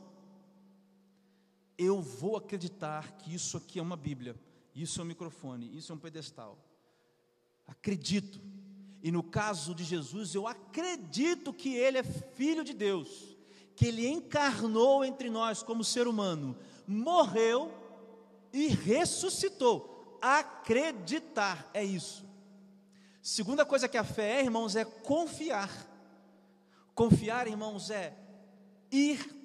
Eu 1.78 2.02
vou 2.02 2.36
acreditar 2.36 3.12
que 3.18 3.34
isso 3.34 3.56
aqui 3.56 3.78
é 3.78 3.82
uma 3.82 3.96
Bíblia, 3.96 4.36
isso 4.82 5.00
é 5.00 5.04
um 5.04 5.08
microfone, 5.08 5.76
isso 5.76 5.92
é 5.92 5.96
um 5.96 6.00
pedestal. 6.00 6.58
Acredito. 7.68 8.42
E 9.02 9.12
no 9.12 9.24
caso 9.24 9.74
de 9.74 9.84
Jesus, 9.84 10.36
eu 10.36 10.48
acredito 10.48 11.54
que 11.54 11.76
ele 11.76 11.98
é 11.98 12.04
filho 12.04 12.64
de 12.64 12.74
Deus, 12.74 13.38
que 13.76 13.88
ele 13.88 14.08
encarnou 14.08 15.06
entre 15.06 15.30
nós 15.30 15.64
como 15.64 15.84
ser 15.84 16.08
humano, 16.08 16.58
morreu 16.88 17.72
e 18.52 18.68
ressuscitou. 18.68 20.18
Acreditar 20.22 21.70
é 21.74 21.84
isso. 21.84 22.26
Segunda 23.22 23.66
coisa 23.66 23.88
que 23.88 23.98
a 23.98 24.04
fé 24.04 24.40
é, 24.40 24.44
irmãos, 24.44 24.76
é 24.76 24.84
confiar. 24.84 25.70
Confiar, 26.94 27.48
irmãos, 27.48 27.90
é 27.90 28.18
ir 28.92 29.40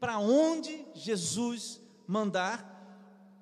para 0.00 0.18
onde 0.18 0.84
Jesus 0.94 1.80
mandar, 2.06 2.75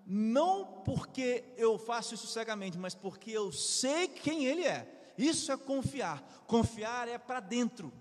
não 0.07 0.83
porque 0.85 1.45
eu 1.57 1.79
faço 1.79 2.14
isso 2.14 2.27
cegamente, 2.27 2.79
mas 2.79 2.95
porque 2.95 3.31
eu 3.31 3.51
sei 3.53 4.09
quem 4.09 4.45
Ele 4.45 4.64
é. 4.64 5.12
Isso 5.17 5.51
é 5.53 5.57
confiar. 5.57 6.23
Confiar 6.47 7.09
é 7.09 7.17
para 7.17 7.40
dentro. 7.40 7.93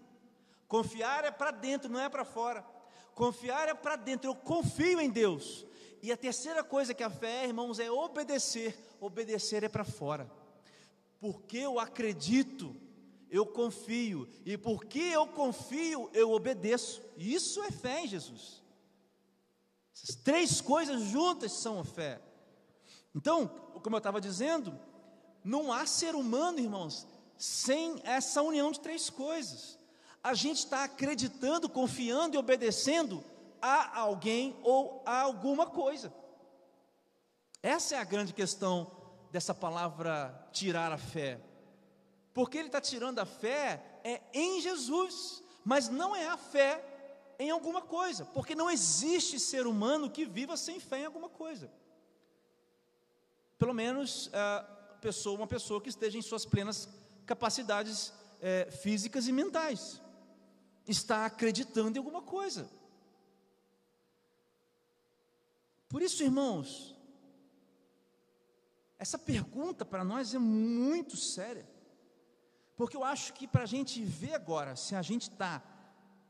Confiar 0.67 1.23
é 1.23 1.31
para 1.31 1.51
dentro, 1.51 1.91
não 1.91 1.99
é 1.99 2.09
para 2.09 2.25
fora. 2.25 2.65
Confiar 3.13 3.69
é 3.69 3.73
para 3.73 3.95
dentro. 3.95 4.29
Eu 4.29 4.35
confio 4.35 4.99
em 4.99 5.09
Deus. 5.09 5.65
E 6.01 6.11
a 6.11 6.17
terceira 6.17 6.63
coisa 6.63 6.93
que 6.93 7.03
a 7.03 7.09
fé, 7.09 7.43
é, 7.43 7.47
irmãos, 7.47 7.79
é 7.79 7.89
obedecer. 7.89 8.75
Obedecer 8.99 9.63
é 9.63 9.69
para 9.69 9.85
fora. 9.85 10.29
Porque 11.19 11.57
eu 11.57 11.79
acredito, 11.79 12.75
eu 13.29 13.45
confio. 13.45 14.27
E 14.45 14.57
porque 14.57 14.99
eu 14.99 15.27
confio, 15.27 16.09
eu 16.11 16.31
obedeço. 16.31 17.01
Isso 17.15 17.63
é 17.63 17.71
fé 17.71 18.01
em 18.01 18.07
Jesus. 18.07 18.62
Essas 19.93 20.15
três 20.15 20.59
coisas 20.61 21.01
juntas 21.03 21.51
são 21.51 21.79
a 21.79 21.83
fé. 21.83 22.21
Então, 23.15 23.47
como 23.83 23.95
eu 23.95 23.99
estava 23.99 24.19
dizendo, 24.19 24.77
não 25.43 25.71
há 25.71 25.85
ser 25.85 26.15
humano, 26.15 26.59
irmãos, 26.59 27.07
sem 27.37 28.01
essa 28.03 28.41
união 28.41 28.71
de 28.71 28.79
três 28.79 29.09
coisas. 29.09 29.77
A 30.23 30.33
gente 30.33 30.59
está 30.59 30.85
acreditando, 30.85 31.69
confiando 31.69 32.35
e 32.35 32.39
obedecendo 32.39 33.23
a 33.61 33.99
alguém 33.99 34.57
ou 34.63 35.03
a 35.05 35.21
alguma 35.21 35.67
coisa. 35.67 36.13
Essa 37.61 37.95
é 37.95 37.97
a 37.97 38.03
grande 38.03 38.33
questão 38.33 38.91
dessa 39.31 39.53
palavra 39.53 40.47
tirar 40.51 40.91
a 40.91 40.97
fé. 40.97 41.39
Porque 42.33 42.57
ele 42.57 42.67
está 42.67 42.81
tirando 42.81 43.19
a 43.19 43.25
fé 43.25 43.99
é 44.03 44.21
em 44.33 44.59
Jesus, 44.61 45.43
mas 45.63 45.87
não 45.87 46.15
é 46.15 46.27
a 46.27 46.37
fé 46.37 46.92
em 47.43 47.49
alguma 47.49 47.81
coisa, 47.81 48.25
porque 48.25 48.55
não 48.55 48.69
existe 48.69 49.39
ser 49.39 49.67
humano 49.67 50.09
que 50.09 50.25
viva 50.25 50.55
sem 50.57 50.79
fé 50.79 50.99
em 50.99 51.05
alguma 51.05 51.29
coisa. 51.29 51.69
Pelo 53.57 53.73
menos 53.73 54.27
uh, 54.27 54.99
pessoa, 55.01 55.37
uma 55.37 55.47
pessoa 55.47 55.81
que 55.81 55.89
esteja 55.89 56.17
em 56.17 56.21
suas 56.21 56.45
plenas 56.45 56.87
capacidades 57.25 58.13
é, 58.41 58.69
físicas 58.71 59.27
e 59.27 59.31
mentais. 59.31 60.01
Está 60.87 61.25
acreditando 61.25 61.97
em 61.97 61.99
alguma 61.99 62.21
coisa. 62.21 62.69
Por 65.87 66.01
isso, 66.01 66.23
irmãos, 66.23 66.95
essa 68.97 69.17
pergunta 69.17 69.85
para 69.85 70.03
nós 70.03 70.33
é 70.33 70.39
muito 70.39 71.15
séria. 71.15 71.69
Porque 72.75 72.97
eu 72.97 73.03
acho 73.03 73.33
que 73.33 73.47
para 73.47 73.63
a 73.63 73.67
gente 73.67 74.03
ver 74.03 74.33
agora 74.33 74.75
se 74.75 74.95
a 74.95 75.01
gente 75.01 75.29
está 75.29 75.61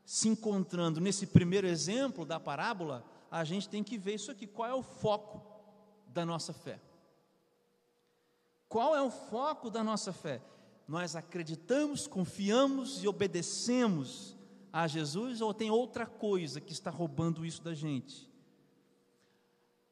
se 0.04 0.28
encontrando 0.28 1.00
nesse 1.00 1.26
primeiro 1.26 1.66
exemplo 1.66 2.24
da 2.24 2.38
parábola, 2.38 3.04
a 3.30 3.42
gente 3.44 3.68
tem 3.68 3.82
que 3.82 3.98
ver 3.98 4.14
isso 4.14 4.30
aqui: 4.30 4.46
qual 4.46 4.68
é 4.68 4.74
o 4.74 4.82
foco 4.82 5.54
da 6.14 6.24
nossa 6.24 6.52
fé. 6.52 6.80
Qual 8.68 8.94
é 8.94 9.02
o 9.02 9.10
foco 9.10 9.68
da 9.68 9.82
nossa 9.82 10.12
fé? 10.12 10.40
Nós 10.86 11.16
acreditamos, 11.16 12.06
confiamos 12.06 13.02
e 13.02 13.08
obedecemos 13.08 14.36
a 14.72 14.86
Jesus 14.86 15.40
ou 15.40 15.52
tem 15.52 15.70
outra 15.70 16.06
coisa 16.06 16.60
que 16.60 16.72
está 16.72 16.90
roubando 16.90 17.44
isso 17.44 17.62
da 17.62 17.74
gente? 17.74 18.30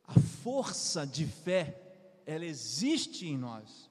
A 0.07 0.19
força 0.43 1.07
de 1.07 1.27
fé, 1.27 2.21
ela 2.25 2.45
existe 2.45 3.27
em 3.27 3.37
nós. 3.37 3.91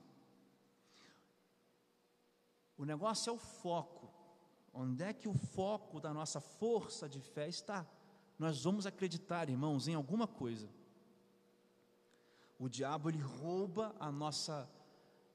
O 2.77 2.85
negócio 2.85 3.29
é 3.29 3.33
o 3.33 3.37
foco. 3.37 4.00
Onde 4.73 5.03
é 5.03 5.13
que 5.13 5.27
o 5.27 5.33
foco 5.33 5.99
da 5.99 6.13
nossa 6.13 6.39
força 6.39 7.09
de 7.09 7.19
fé 7.19 7.47
está? 7.47 7.85
Nós 8.39 8.63
vamos 8.63 8.85
acreditar, 8.85 9.49
irmãos, 9.49 9.87
em 9.87 9.93
alguma 9.93 10.27
coisa. 10.27 10.69
O 12.57 12.69
diabo 12.69 13.09
ele 13.09 13.19
rouba 13.19 13.95
a 13.99 14.11
nossa, 14.11 14.69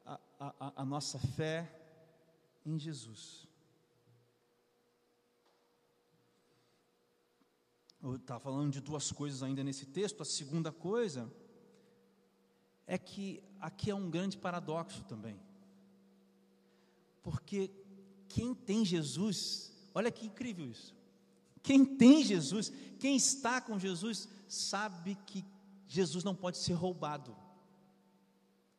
a, 0.05 0.20
a, 0.38 0.83
a 0.83 0.85
nossa 0.85 1.18
fé 1.18 1.70
em 2.64 2.79
Jesus. 2.79 3.46
Estava 8.14 8.40
falando 8.40 8.72
de 8.72 8.81
duas 8.81 9.11
coisas 9.11 9.42
ainda 9.42 9.64
nesse 9.64 9.87
texto. 9.87 10.22
A 10.22 10.25
segunda 10.25 10.70
coisa 10.70 11.31
é 12.87 12.96
que 12.96 13.42
aqui 13.61 13.90
é 13.90 13.94
um 13.94 14.09
grande 14.09 14.38
paradoxo 14.38 15.05
também. 15.05 15.40
Porque 17.22 17.70
quem 18.37 18.53
tem 18.55 18.85
Jesus, 18.85 19.72
olha 19.94 20.11
que 20.11 20.27
incrível 20.27 20.66
isso. 20.68 20.94
Quem 21.62 21.87
tem 21.87 22.22
Jesus, 22.22 22.70
quem 23.01 23.16
está 23.16 23.62
com 23.62 23.79
Jesus, 23.79 24.29
sabe 24.46 25.16
que 25.27 25.42
Jesus 25.88 26.22
não 26.22 26.35
pode 26.35 26.59
ser 26.59 26.75
roubado. 26.75 27.35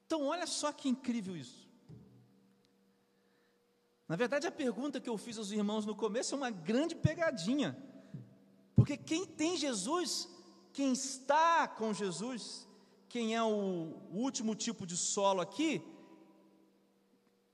Então, 0.06 0.28
olha 0.28 0.46
só 0.46 0.72
que 0.72 0.88
incrível 0.88 1.36
isso. 1.36 1.68
Na 4.08 4.16
verdade, 4.16 4.46
a 4.46 4.52
pergunta 4.52 5.02
que 5.02 5.10
eu 5.10 5.18
fiz 5.18 5.40
aos 5.40 5.50
irmãos 5.50 5.88
no 5.88 5.96
começo 5.96 6.36
é 6.36 6.38
uma 6.38 6.52
grande 6.52 6.94
pegadinha. 6.94 7.76
Porque 8.76 8.96
quem 8.96 9.26
tem 9.26 9.58
Jesus, 9.58 10.30
quem 10.72 10.94
está 10.94 11.68
com 11.68 11.92
Jesus, 11.96 12.68
quem 13.10 13.36
é 13.36 13.42
o 13.42 13.92
último 14.12 14.54
tipo 14.54 14.86
de 14.86 14.96
solo 14.96 15.42
aqui, 15.42 15.82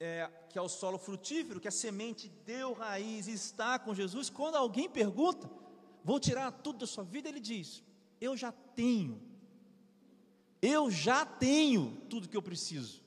é, 0.04 0.30
que 0.50 0.58
é 0.58 0.62
o 0.62 0.68
solo 0.68 0.98
frutífero, 0.98 1.62
que 1.62 1.68
a 1.70 1.72
semente 1.72 2.28
deu 2.46 2.74
raiz 2.74 3.28
e 3.28 3.32
está 3.32 3.80
com 3.80 3.96
Jesus, 3.96 4.30
quando 4.30 4.56
alguém 4.56 4.90
pergunta, 4.90 5.50
vou 6.04 6.20
tirar 6.20 6.52
tudo 6.52 6.80
da 6.80 6.88
sua 6.88 7.06
vida, 7.06 7.30
ele 7.30 7.40
diz: 7.40 7.82
Eu 8.20 8.36
já 8.36 8.52
tenho, 8.52 9.22
eu 10.62 10.92
já 10.92 11.26
tenho 11.26 12.02
tudo 12.10 12.28
que 12.28 12.36
eu 12.36 12.42
preciso. 12.42 13.02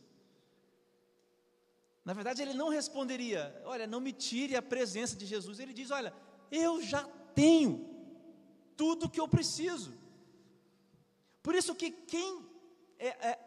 Na 2.02 2.14
verdade, 2.14 2.40
ele 2.40 2.54
não 2.54 2.70
responderia: 2.70 3.60
Olha, 3.66 3.86
não 3.86 4.00
me 4.00 4.12
tire 4.12 4.56
a 4.56 4.62
presença 4.62 5.14
de 5.14 5.26
Jesus. 5.26 5.58
Ele 5.58 5.74
diz: 5.74 5.90
Olha, 5.90 6.14
eu 6.50 6.80
já 6.80 7.04
tenho 7.34 7.94
tudo 8.74 9.10
que 9.10 9.20
eu 9.20 9.28
preciso. 9.28 9.92
Por 11.42 11.54
isso 11.54 11.74
que 11.74 11.90
quem 11.90 12.42
é, 12.98 13.08
é, 13.08 13.38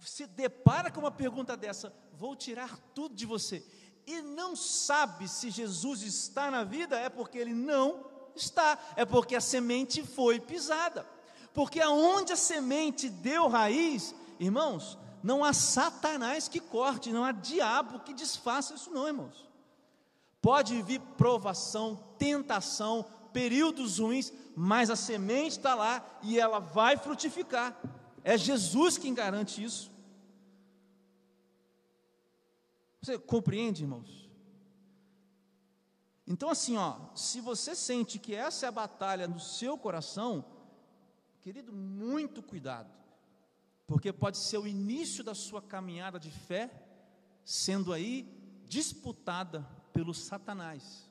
se 0.00 0.26
depara 0.26 0.90
com 0.90 0.98
uma 0.98 1.12
pergunta 1.12 1.56
dessa, 1.56 1.94
vou 2.20 2.36
tirar 2.36 2.78
tudo 2.94 3.14
de 3.14 3.24
você, 3.24 3.64
e 4.06 4.20
não 4.20 4.54
sabe 4.54 5.26
se 5.26 5.48
Jesus 5.48 6.02
está 6.02 6.50
na 6.50 6.64
vida, 6.64 6.98
é 6.98 7.08
porque 7.08 7.38
ele 7.38 7.54
não 7.54 8.04
está, 8.36 8.78
é 8.94 9.06
porque 9.06 9.34
a 9.34 9.40
semente 9.40 10.02
foi 10.02 10.38
pisada. 10.38 11.06
Porque 11.54 11.80
aonde 11.80 12.34
a 12.34 12.36
semente 12.36 13.08
deu 13.08 13.48
raiz, 13.48 14.14
irmãos, 14.38 14.98
não 15.22 15.42
há 15.42 15.54
Satanás 15.54 16.46
que 16.46 16.60
corte, 16.60 17.10
não 17.10 17.24
há 17.24 17.32
diabo 17.32 18.00
que 18.00 18.12
desfaça 18.12 18.74
isso, 18.74 18.90
não, 18.90 19.06
irmãos. 19.06 19.48
Pode 20.42 20.80
vir 20.82 21.00
provação, 21.16 21.98
tentação, 22.18 23.06
períodos 23.32 23.98
ruins, 23.98 24.30
mas 24.54 24.90
a 24.90 24.96
semente 24.96 25.56
está 25.56 25.74
lá 25.74 26.04
e 26.22 26.38
ela 26.38 26.58
vai 26.58 26.98
frutificar. 26.98 27.74
É 28.22 28.36
Jesus 28.36 28.98
quem 28.98 29.14
garante 29.14 29.64
isso. 29.64 29.89
Você 33.00 33.18
compreende, 33.18 33.82
irmãos? 33.82 34.28
Então, 36.26 36.50
assim, 36.50 36.76
ó, 36.76 37.14
se 37.14 37.40
você 37.40 37.74
sente 37.74 38.18
que 38.18 38.34
essa 38.34 38.66
é 38.66 38.68
a 38.68 38.72
batalha 38.72 39.26
no 39.26 39.40
seu 39.40 39.76
coração, 39.76 40.44
querido, 41.40 41.72
muito 41.72 42.42
cuidado, 42.42 42.92
porque 43.86 44.12
pode 44.12 44.38
ser 44.38 44.58
o 44.58 44.66
início 44.66 45.24
da 45.24 45.34
sua 45.34 45.60
caminhada 45.60 46.20
de 46.20 46.30
fé 46.30 46.70
sendo 47.44 47.92
aí 47.92 48.22
disputada 48.68 49.62
pelo 49.92 50.14
Satanás, 50.14 51.10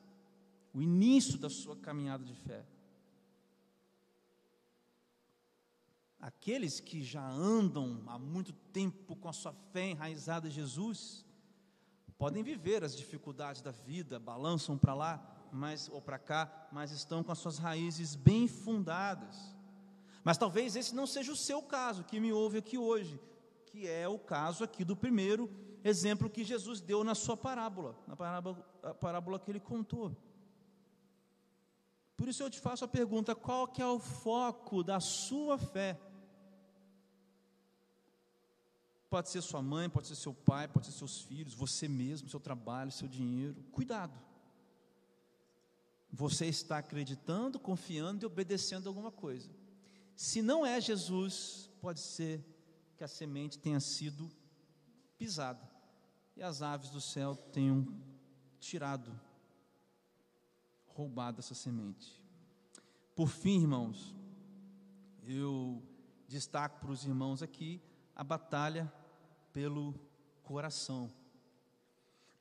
o 0.73 0.82
início 0.82 1.38
da 1.38 1.49
sua 1.49 1.75
caminhada 1.75 2.23
de 2.23 2.34
fé. 2.34 2.65
Aqueles 6.17 6.80
que 6.80 7.02
já 7.04 7.28
andam 7.30 8.04
há 8.08 8.17
muito 8.17 8.54
tempo 8.54 9.15
com 9.15 9.28
a 9.28 9.34
sua 9.34 9.54
fé 9.73 9.89
enraizada 9.89 10.47
em 10.47 10.52
Jesus, 10.52 11.25
podem 12.20 12.44
viver 12.44 12.84
as 12.84 12.98
dificuldades 12.98 13.62
da 13.62 13.72
vida, 13.72 14.20
balançam 14.20 14.78
para 14.78 14.94
lá, 14.94 15.48
mas 15.54 15.88
ou 15.88 16.02
para 16.02 16.20
cá, 16.20 16.68
mas 16.70 16.92
estão 16.92 17.24
com 17.24 17.32
as 17.32 17.40
suas 17.40 17.58
raízes 17.58 18.14
bem 18.14 18.46
fundadas. 18.46 19.56
Mas 20.22 20.38
talvez 20.38 20.76
esse 20.76 20.94
não 20.94 21.08
seja 21.08 21.32
o 21.32 21.36
seu 21.36 21.62
caso, 21.62 22.04
que 22.04 22.20
me 22.20 22.34
ouve 22.34 22.58
aqui 22.58 22.78
hoje, 22.78 23.18
que 23.68 23.88
é 23.88 24.06
o 24.06 24.20
caso 24.20 24.66
aqui 24.66 24.84
do 24.84 24.98
primeiro 24.98 25.50
exemplo 25.82 26.30
que 26.30 26.44
Jesus 26.44 26.82
deu 26.82 27.06
na 27.06 27.16
sua 27.16 27.38
parábola, 27.38 27.96
na 28.06 28.18
parábola, 28.18 28.56
parábola 29.00 29.40
que 29.40 29.50
ele 29.50 29.62
contou. 29.62 30.14
Por 32.18 32.28
isso 32.28 32.44
eu 32.44 32.50
te 32.50 32.60
faço 32.60 32.84
a 32.84 32.88
pergunta: 32.88 33.34
qual 33.34 33.66
que 33.66 33.82
é 33.82 33.88
o 33.88 33.98
foco 33.98 34.84
da 34.84 35.00
sua 35.00 35.58
fé? 35.58 35.98
Pode 39.10 39.30
ser 39.30 39.41
sua 39.41 39.62
mãe, 39.62 39.89
pode 39.89 40.08
ser 40.08 40.15
seu 40.15 40.34
pai, 40.34 40.67
pode 40.67 40.86
ser 40.86 40.91
seus 40.91 41.22
filhos, 41.22 41.54
você 41.54 41.88
mesmo, 41.88 42.30
seu 42.30 42.39
trabalho, 42.39 42.91
seu 42.91 43.08
dinheiro. 43.08 43.63
Cuidado. 43.72 44.13
Você 46.12 46.45
está 46.45 46.78
acreditando, 46.78 47.60
confiando 47.60 48.24
e 48.24 48.28
obedecendo 48.28 48.88
alguma 48.88 49.12
coisa. 49.12 49.50
Se 50.15 50.41
não 50.41 50.65
é 50.65 50.80
Jesus, 50.80 51.69
pode 51.82 52.00
ser 52.00 52.45
que 52.98 53.04
a 53.04 53.08
semente 53.08 53.58
tenha 53.58 53.80
sido 53.80 54.30
pisada 55.17 55.67
e 56.36 56.43
as 56.43 56.62
aves 56.62 56.89
do 56.89 57.02
céu 57.02 57.36
tenham 57.36 57.88
tirado, 58.60 59.17
roubado 60.86 61.39
essa 61.39 61.56
semente. 61.56 62.22
Por 63.15 63.28
fim, 63.28 63.62
irmãos, 63.62 64.15
eu 65.24 65.82
destaco 66.28 66.80
para 66.80 66.91
os 66.91 67.06
irmãos 67.06 67.41
aqui 67.41 67.82
a 68.15 68.24
batalha 68.24 68.91
pelo 69.54 69.94
coração. 70.44 71.12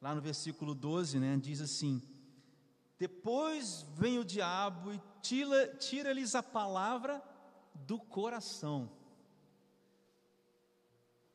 Lá 0.00 0.14
no 0.14 0.20
versículo 0.20 0.74
12, 0.74 1.18
né, 1.18 1.36
diz 1.36 1.60
assim: 1.60 2.02
Depois 2.98 3.86
vem 3.94 4.18
o 4.18 4.24
diabo 4.24 4.92
e 4.92 5.00
tira-lhes 5.78 6.34
a 6.34 6.42
palavra 6.42 7.22
do 7.74 7.98
coração. 7.98 8.90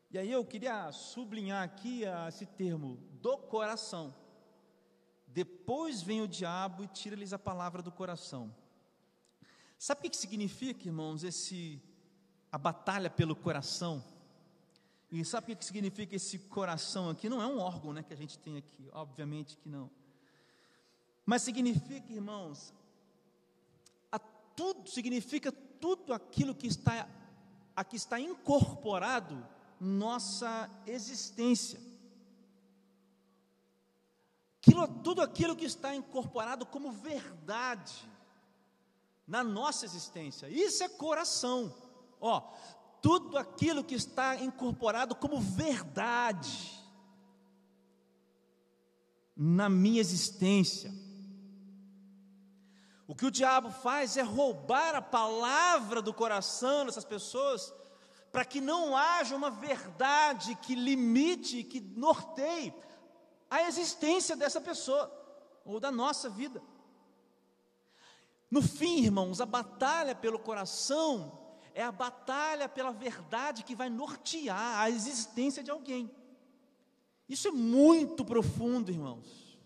E 0.10 0.18
aí 0.18 0.32
eu 0.32 0.46
queria 0.46 0.92
sublinhar 0.92 1.64
aqui 1.64 2.04
esse 2.28 2.46
termo, 2.46 2.98
do 3.14 3.36
coração. 3.38 4.14
Depois 5.28 6.04
vem 6.04 6.22
o 6.22 6.28
diabo 6.28 6.84
e 6.84 6.88
tira-lhes 6.88 7.34
a 7.34 7.40
palavra 7.40 7.82
do 7.82 7.92
coração. 7.92 8.56
Sabe 9.80 10.08
o 10.08 10.12
que 10.12 10.16
significa, 10.16 10.88
irmãos, 10.88 11.24
esse 11.24 11.82
a 12.52 12.58
batalha 12.60 13.10
pelo 13.10 13.36
coração? 13.36 14.04
E 15.14 15.24
sabe 15.24 15.54
o 15.54 15.56
que 15.56 15.64
significa 15.64 16.16
esse 16.16 16.40
coração 16.40 17.08
aqui? 17.08 17.30
Não 17.30 17.40
é 17.40 17.46
um 17.46 17.60
órgão 17.60 17.94
né, 17.94 18.02
que 18.02 18.12
a 18.12 18.18
gente 18.18 18.40
tem 18.40 18.58
aqui, 18.58 18.90
obviamente 18.92 19.56
que 19.58 19.70
não. 19.70 19.88
Mas 21.24 21.44
significa, 21.44 22.12
irmãos, 22.12 22.74
a 24.12 24.18
tudo, 24.18 24.90
significa 24.90 25.52
tudo 25.52 26.16
aquilo 26.16 26.56
que 26.56 26.66
está, 26.66 27.08
aqui 27.76 27.96
está 27.96 28.20
incorporado 28.20 29.48
nossa 29.80 30.68
existência. 30.88 31.80
Aquilo, 34.60 34.88
tudo 35.04 35.22
aquilo 35.22 35.56
que 35.56 35.66
está 35.66 35.94
incorporado 35.94 36.66
como 36.66 36.92
verdade 36.92 38.10
na 39.28 39.44
nossa 39.44 39.86
existência. 39.86 40.50
Isso 40.50 40.84
é 40.84 40.90
coração. 40.90 41.72
Ó, 42.20 42.52
tudo 43.04 43.38
aquilo 43.38 43.84
que 43.84 43.96
está 43.96 44.38
incorporado 44.38 45.14
como 45.14 45.42
verdade 45.42 46.82
na 49.36 49.68
minha 49.68 50.00
existência. 50.00 50.90
O 53.06 53.14
que 53.14 53.26
o 53.26 53.32
diabo 53.32 53.70
faz 53.72 54.16
é 54.16 54.22
roubar 54.22 54.96
a 54.96 55.02
palavra 55.02 56.02
do 56.02 56.14
coração 56.14 56.86
dessas 56.86 57.04
pessoas, 57.04 57.74
para 58.32 58.46
que 58.46 58.62
não 58.62 58.96
haja 58.96 59.36
uma 59.36 59.52
verdade 59.52 60.56
que 60.56 60.74
limite, 60.74 61.62
que 61.66 61.82
norteie 61.82 62.74
a 63.50 63.64
existência 63.64 64.34
dessa 64.34 64.62
pessoa, 64.62 65.12
ou 65.66 65.78
da 65.78 65.92
nossa 65.92 66.30
vida. 66.30 66.64
No 68.50 68.62
fim, 68.62 69.04
irmãos, 69.04 69.42
a 69.42 69.46
batalha 69.46 70.16
pelo 70.16 70.40
coração 70.40 71.43
é 71.74 71.84
a 71.84 71.92
batalha 71.92 72.70
pela 72.70 72.92
verdade 72.92 73.64
que 73.64 73.76
vai 73.76 73.90
nortear 73.90 74.80
a 74.80 74.90
existência 74.90 75.64
de 75.64 75.72
alguém. 75.72 76.10
Isso 77.28 77.48
é 77.48 77.52
muito 77.52 78.24
profundo, 78.24 78.92
irmãos. 78.92 79.58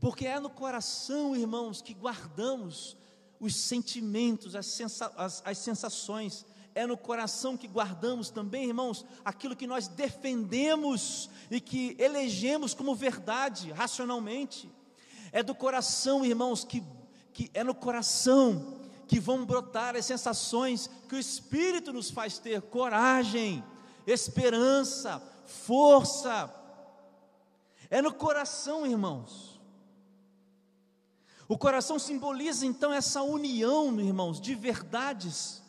Porque 0.00 0.26
é 0.26 0.40
no 0.40 0.50
coração, 0.50 1.36
irmãos, 1.36 1.82
que 1.82 1.94
guardamos 1.94 2.96
os 3.38 3.54
sentimentos, 3.54 4.56
as, 4.56 4.66
sensa 4.66 5.12
as, 5.16 5.42
as 5.44 5.58
sensações, 5.58 6.44
é 6.74 6.86
no 6.86 6.96
coração 6.96 7.56
que 7.56 7.68
guardamos 7.68 8.30
também, 8.30 8.66
irmãos, 8.68 9.04
aquilo 9.24 9.56
que 9.56 9.66
nós 9.66 9.88
defendemos 9.88 11.28
e 11.50 11.60
que 11.60 11.96
elegemos 11.98 12.74
como 12.74 12.94
verdade 12.94 13.70
racionalmente. 13.72 14.70
É 15.32 15.42
do 15.42 15.54
coração, 15.54 16.24
irmãos, 16.24 16.64
que, 16.64 16.82
que 17.32 17.50
é 17.52 17.62
no 17.62 17.74
coração 17.74 18.79
que 19.10 19.18
vão 19.18 19.44
brotar 19.44 19.96
as 19.96 20.06
sensações 20.06 20.88
que 21.08 21.16
o 21.16 21.18
Espírito 21.18 21.92
nos 21.92 22.12
faz 22.12 22.38
ter 22.38 22.62
coragem, 22.62 23.64
esperança, 24.06 25.20
força. 25.44 26.48
É 27.90 28.00
no 28.00 28.14
coração, 28.14 28.86
irmãos. 28.86 29.60
O 31.48 31.58
coração 31.58 31.98
simboliza 31.98 32.64
então 32.64 32.92
essa 32.92 33.20
união, 33.20 34.00
irmãos, 34.00 34.40
de 34.40 34.54
verdades 34.54 35.60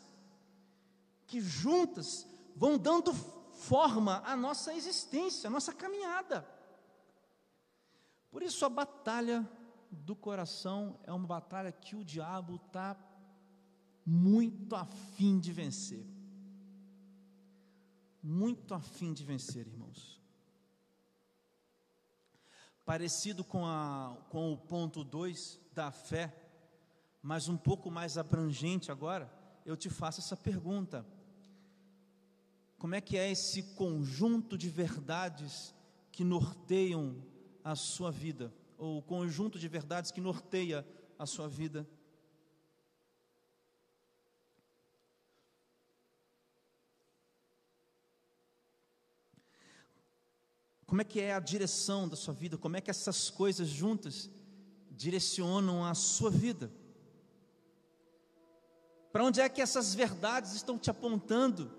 que 1.26 1.40
juntas 1.40 2.24
vão 2.54 2.78
dando 2.78 3.12
forma 3.54 4.22
à 4.24 4.36
nossa 4.36 4.72
existência, 4.72 5.48
à 5.48 5.50
nossa 5.50 5.72
caminhada. 5.72 6.46
Por 8.30 8.40
isso 8.40 8.64
a 8.64 8.68
batalha 8.68 9.44
do 9.90 10.14
coração 10.14 10.96
é 11.02 11.12
uma 11.12 11.26
batalha 11.26 11.72
que 11.72 11.96
o 11.96 12.04
diabo 12.04 12.60
está 12.68 12.96
muito 14.04 14.74
afim 14.74 15.38
de 15.38 15.52
vencer. 15.52 16.04
Muito 18.22 18.74
afim 18.74 19.12
de 19.12 19.24
vencer, 19.24 19.66
irmãos. 19.66 20.20
Parecido 22.84 23.44
com, 23.44 23.64
a, 23.64 24.16
com 24.28 24.52
o 24.52 24.58
ponto 24.58 25.04
2 25.04 25.60
da 25.72 25.90
fé, 25.90 26.36
mas 27.22 27.48
um 27.48 27.56
pouco 27.56 27.90
mais 27.90 28.18
abrangente 28.18 28.90
agora, 28.90 29.32
eu 29.64 29.76
te 29.76 29.88
faço 29.88 30.20
essa 30.20 30.36
pergunta: 30.36 31.06
como 32.78 32.94
é 32.94 33.00
que 33.00 33.16
é 33.16 33.30
esse 33.30 33.62
conjunto 33.74 34.58
de 34.58 34.68
verdades 34.68 35.74
que 36.10 36.24
norteiam 36.24 37.22
a 37.62 37.76
sua 37.76 38.10
vida? 38.10 38.52
Ou 38.76 38.98
o 38.98 39.02
conjunto 39.02 39.58
de 39.58 39.68
verdades 39.68 40.10
que 40.10 40.20
norteia 40.20 40.86
a 41.18 41.24
sua 41.26 41.48
vida? 41.48 41.88
Como 50.92 51.00
é 51.00 51.06
que 51.06 51.22
é 51.22 51.32
a 51.32 51.40
direção 51.40 52.06
da 52.06 52.16
sua 52.16 52.34
vida? 52.34 52.58
Como 52.58 52.76
é 52.76 52.80
que 52.82 52.90
essas 52.90 53.30
coisas 53.30 53.66
juntas 53.66 54.28
direcionam 54.90 55.82
a 55.82 55.94
sua 55.94 56.30
vida? 56.30 56.70
Para 59.10 59.24
onde 59.24 59.40
é 59.40 59.48
que 59.48 59.62
essas 59.62 59.94
verdades 59.94 60.52
estão 60.52 60.76
te 60.78 60.90
apontando? 60.90 61.72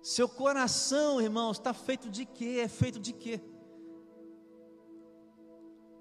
Seu 0.00 0.26
coração, 0.26 1.20
irmãos, 1.20 1.58
está 1.58 1.74
feito 1.74 2.08
de 2.08 2.24
quê? 2.24 2.62
É 2.64 2.66
feito 2.66 2.98
de 2.98 3.12
quê? 3.12 3.42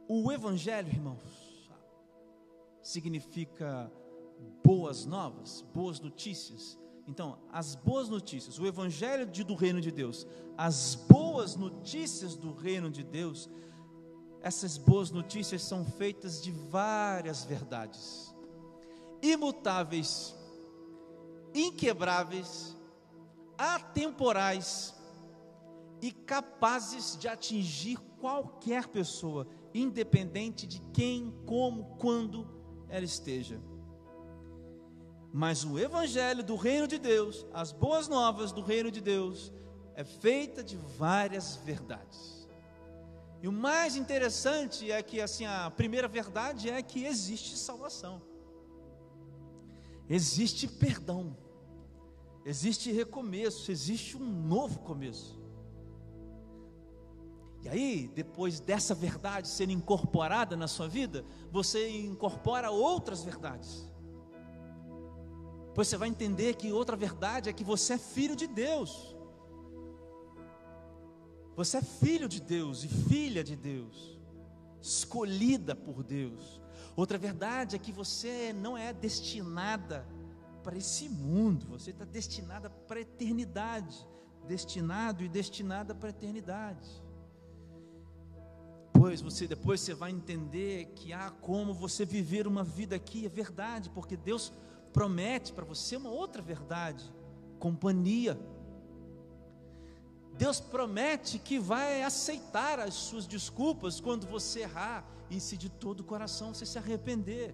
O 0.07 0.31
Evangelho, 0.31 0.87
irmãos, 0.87 1.69
significa 2.81 3.91
boas 4.63 5.05
novas, 5.05 5.61
boas 5.73 5.99
notícias. 5.99 6.79
Então, 7.09 7.39
as 7.51 7.73
boas 7.73 8.07
notícias, 8.07 8.59
o 8.59 8.67
Evangelho 8.67 9.25
de, 9.25 9.43
do 9.43 9.55
Reino 9.55 9.81
de 9.81 9.89
Deus, 9.89 10.27
as 10.55 10.93
boas 10.93 11.55
notícias 11.55 12.35
do 12.35 12.53
Reino 12.53 12.91
de 12.91 13.03
Deus, 13.03 13.49
essas 14.43 14.77
boas 14.77 15.09
notícias 15.09 15.63
são 15.63 15.83
feitas 15.83 16.39
de 16.39 16.51
várias 16.51 17.43
verdades, 17.43 18.31
imutáveis, 19.23 20.35
inquebráveis 21.51 22.77
atemporais 23.57 24.93
e 26.03 26.11
capazes 26.11 27.17
de 27.17 27.27
atingir 27.27 27.97
qualquer 28.19 28.87
pessoa, 28.87 29.47
independente 29.73 30.67
de 30.67 30.79
quem, 30.93 31.33
como, 31.47 31.97
quando 31.97 32.47
ela 32.87 33.03
esteja. 33.03 33.59
Mas 35.31 35.63
o 35.63 35.77
evangelho 35.77 36.43
do 36.43 36.55
reino 36.55 36.87
de 36.87 36.97
Deus, 36.97 37.45
as 37.53 37.71
boas 37.71 38.07
novas 38.07 38.51
do 38.51 38.61
reino 38.61 38.89
de 38.89 38.99
Deus, 38.99 39.51
é 39.95 40.03
feita 40.03 40.63
de 40.63 40.75
várias 40.75 41.55
verdades. 41.57 42.47
E 43.41 43.47
o 43.47 43.51
mais 43.51 43.95
interessante 43.95 44.91
é 44.91 45.01
que 45.01 45.21
assim 45.21 45.45
a 45.45 45.71
primeira 45.71 46.07
verdade 46.07 46.69
é 46.69 46.81
que 46.81 47.05
existe 47.05 47.57
salvação. 47.57 48.21
Existe 50.09 50.67
perdão 50.67 51.37
existe 52.45 52.91
recomeço, 52.91 53.71
existe 53.71 54.17
um 54.17 54.25
novo 54.25 54.79
começo. 54.79 55.39
E 57.61 57.67
aí, 57.67 58.09
depois 58.15 58.59
dessa 58.59 58.95
verdade 58.95 59.47
ser 59.47 59.69
incorporada 59.69 60.55
na 60.55 60.67
sua 60.67 60.87
vida, 60.87 61.25
você 61.51 61.89
incorpora 61.89 62.71
outras 62.71 63.23
verdades. 63.23 63.88
Pois 65.73 65.87
você 65.87 65.97
vai 65.97 66.09
entender 66.09 66.55
que 66.55 66.71
outra 66.71 66.95
verdade 66.95 67.49
é 67.49 67.53
que 67.53 67.63
você 67.63 67.93
é 67.93 67.97
filho 67.97 68.35
de 68.35 68.47
Deus. 68.47 69.15
Você 71.55 71.77
é 71.77 71.81
filho 71.81 72.29
de 72.29 72.39
Deus 72.39 72.83
e 72.83 72.87
filha 72.87 73.43
de 73.43 73.55
Deus, 73.55 74.17
escolhida 74.81 75.75
por 75.75 76.03
Deus. 76.03 76.61
Outra 76.95 77.17
verdade 77.17 77.75
é 77.75 77.79
que 77.79 77.91
você 77.91 78.53
não 78.53 78.77
é 78.77 78.93
destinada 78.93 80.07
para 80.63 80.77
esse 80.77 81.09
mundo, 81.09 81.65
você 81.67 81.91
está 81.91 82.05
destinada 82.05 82.69
para 82.69 82.99
a 82.99 83.01
eternidade, 83.01 84.07
destinado 84.47 85.23
e 85.23 85.27
destinada 85.27 85.93
para 85.93 86.09
a 86.09 86.11
eternidade. 86.11 86.89
Pois 88.93 89.21
você 89.21 89.47
depois 89.47 89.79
você 89.79 89.93
vai 89.93 90.11
entender 90.11 90.93
que 90.95 91.13
há 91.13 91.29
como 91.29 91.73
você 91.73 92.05
viver 92.05 92.47
uma 92.47 92.63
vida 92.63 92.95
aqui, 92.95 93.25
é 93.25 93.29
verdade, 93.29 93.89
porque 93.89 94.17
Deus 94.17 94.51
promete 94.93 95.53
para 95.53 95.65
você 95.65 95.95
uma 95.95 96.09
outra 96.09 96.41
verdade, 96.41 97.03
companhia. 97.59 98.39
Deus 100.33 100.59
promete 100.59 101.37
que 101.37 101.59
vai 101.59 102.01
aceitar 102.01 102.79
as 102.79 102.93
suas 102.93 103.27
desculpas 103.27 103.99
quando 103.99 104.25
você 104.25 104.61
errar 104.61 105.05
e 105.29 105.39
se 105.39 105.57
de 105.57 105.69
todo 105.69 105.99
o 105.99 106.03
coração 106.03 106.53
você 106.53 106.65
se 106.65 106.77
arrepender. 106.77 107.53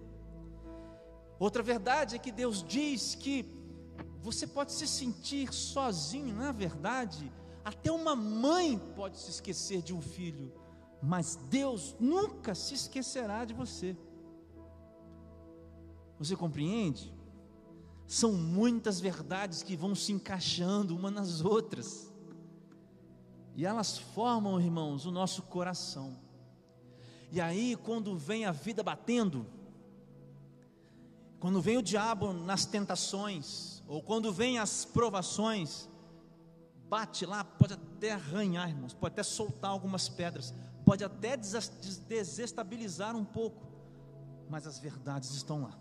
Outra 1.40 1.64
verdade 1.64 2.16
é 2.16 2.20
que 2.20 2.32
Deus 2.32 2.64
diz 2.64 3.16
que 3.16 3.46
você 4.22 4.48
pode 4.48 4.72
se 4.72 4.88
sentir 4.88 5.54
sozinho, 5.54 6.36
na 6.36 6.52
verdade, 6.52 7.32
até 7.64 7.92
uma 7.92 8.16
mãe 8.16 8.78
pode 8.96 9.18
se 9.18 9.30
esquecer 9.32 9.82
de 9.82 9.94
um 9.94 10.02
filho, 10.02 10.54
mas 11.02 11.36
Deus 11.36 11.96
nunca 12.00 12.56
se 12.56 12.74
esquecerá 12.76 13.44
de 13.44 13.54
você. 13.54 13.98
Você 16.18 16.36
compreende? 16.36 17.14
São 18.08 18.34
muitas 18.34 19.00
verdades 19.00 19.64
que 19.64 19.76
vão 19.76 19.96
se 19.96 20.12
encaixando 20.12 20.96
uma 20.96 21.10
nas 21.10 21.42
outras, 21.42 22.12
e 23.56 23.66
elas 23.66 23.98
formam, 23.98 24.60
irmãos, 24.60 25.06
o 25.06 25.12
nosso 25.12 25.42
coração. 25.44 26.18
E 27.32 27.40
aí, 27.40 27.76
quando 27.76 28.18
vem 28.18 28.46
a 28.46 28.52
vida 28.52 28.84
batendo, 28.84 29.46
quando 31.40 31.62
vem 31.62 31.78
o 31.78 31.82
diabo 31.82 32.34
nas 32.34 32.66
tentações, 32.66 33.82
ou 33.88 34.02
quando 34.02 34.32
vem 34.32 34.60
as 34.60 34.84
provações, 34.84 35.88
bate 36.90 37.26
lá, 37.26 37.44
pode 37.44 37.74
até 37.74 38.12
arranhar, 38.12 38.70
irmãos, 38.70 38.94
pode 38.94 39.14
até 39.14 39.24
soltar 39.24 39.72
algumas 39.72 40.10
pedras, 40.10 40.54
pode 40.84 41.04
até 41.04 41.38
desestabilizar 41.38 43.16
um 43.16 43.26
pouco, 43.26 43.66
mas 44.50 44.68
as 44.68 44.80
verdades 44.80 45.32
estão 45.32 45.62
lá. 45.64 45.78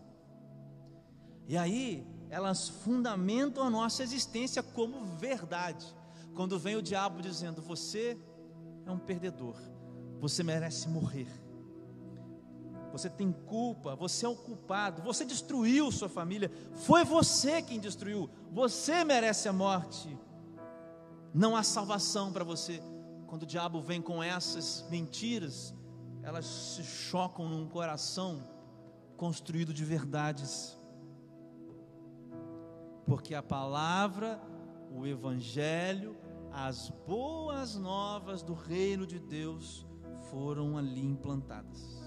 E 1.47 1.57
aí, 1.57 2.07
elas 2.31 2.69
fundamentam 2.69 3.65
a 3.65 3.71
nossa 3.71 4.03
existência 4.03 4.63
como 4.63 5.05
verdade. 5.05 5.87
Quando 6.35 6.59
vem 6.59 6.77
o 6.77 6.83
diabo 6.83 7.23
dizendo: 7.23 7.63
Você 7.63 8.19
é 8.87 8.91
um 8.91 8.99
perdedor, 8.99 9.57
você 10.21 10.43
merece 10.43 10.89
morrer 10.89 11.45
você 12.95 13.11
tem 13.11 13.33
culpa, 13.33 13.97
você 13.97 14.25
é 14.25 14.29
o 14.29 14.37
culpado, 14.37 15.03
você 15.03 15.25
destruiu 15.25 15.91
sua 15.91 16.09
família, 16.09 16.49
foi 16.75 17.03
você 17.03 17.61
quem 17.61 17.81
destruiu, 17.81 18.31
você 18.53 19.03
merece 19.03 19.49
a 19.49 19.53
morte. 19.53 20.17
Não 21.35 21.57
há 21.57 21.65
salvação 21.65 22.33
para 22.33 22.45
você. 22.45 22.81
Quando 23.27 23.43
o 23.43 23.47
diabo 23.47 23.81
vem 23.81 24.01
com 24.01 24.23
essas 24.23 24.85
mentiras, 24.89 25.75
elas 26.23 26.47
se 26.47 26.85
chocam 26.85 27.49
num 27.49 27.69
coração 27.69 28.49
construído 29.17 29.75
de 29.75 29.85
verdades. 29.85 30.79
Porque 33.07 33.35
a 33.35 33.43
palavra, 33.43 34.41
o 34.91 35.07
evangelho, 35.07 36.17
as 36.51 36.91
boas 37.07 37.77
novas 37.77 38.43
do 38.43 38.55
reino 38.55 39.07
de 39.07 39.19
Deus 39.19 39.87
foram 40.31 40.79
ali 40.79 41.05
implantadas. 41.05 42.03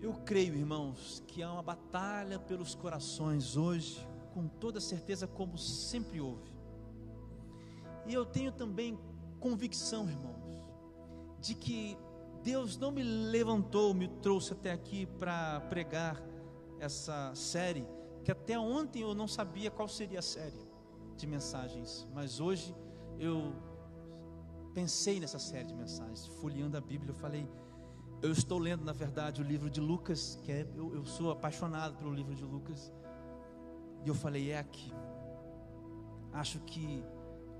Eu 0.00 0.14
creio, 0.24 0.54
irmãos, 0.54 1.22
que 1.26 1.42
há 1.42 1.52
uma 1.52 1.62
batalha 1.62 2.38
pelos 2.38 2.74
corações 2.74 3.56
hoje, 3.56 4.08
com 4.32 4.48
toda 4.48 4.80
certeza, 4.80 5.26
como 5.26 5.58
sempre 5.58 6.20
houve. 6.20 6.50
E 8.06 8.14
eu 8.14 8.24
tenho 8.24 8.50
também 8.50 8.98
convicção, 9.38 10.08
irmãos, 10.08 10.64
de 11.38 11.54
que 11.54 11.98
Deus 12.42 12.78
não 12.78 12.90
me 12.90 13.02
levantou, 13.02 13.92
me 13.92 14.08
trouxe 14.08 14.54
até 14.54 14.72
aqui 14.72 15.04
para 15.04 15.60
pregar 15.68 16.22
essa 16.78 17.34
série, 17.34 17.86
que 18.24 18.30
até 18.30 18.58
ontem 18.58 19.02
eu 19.02 19.14
não 19.14 19.26
sabia 19.26 19.70
qual 19.70 19.88
seria 19.88 20.18
a 20.18 20.22
série 20.22 20.60
de 21.16 21.26
mensagens, 21.26 22.06
mas 22.14 22.40
hoje 22.40 22.74
eu 23.18 23.52
pensei 24.74 25.20
nessa 25.20 25.38
série 25.38 25.68
de 25.68 25.74
mensagens, 25.74 26.26
folheando 26.26 26.76
a 26.76 26.80
Bíblia, 26.80 27.10
eu 27.10 27.14
falei, 27.14 27.48
eu 28.22 28.32
estou 28.32 28.58
lendo, 28.58 28.84
na 28.84 28.92
verdade, 28.92 29.40
o 29.40 29.44
livro 29.44 29.70
de 29.70 29.80
Lucas, 29.80 30.38
que 30.42 30.52
é, 30.52 30.66
eu, 30.74 30.94
eu 30.94 31.04
sou 31.04 31.30
apaixonado 31.30 31.96
pelo 31.96 32.12
livro 32.12 32.34
de 32.34 32.44
Lucas, 32.44 32.92
e 34.04 34.08
eu 34.08 34.14
falei, 34.14 34.50
é 34.50 34.58
aqui. 34.58 34.92
Acho 36.32 36.60
que, 36.60 37.04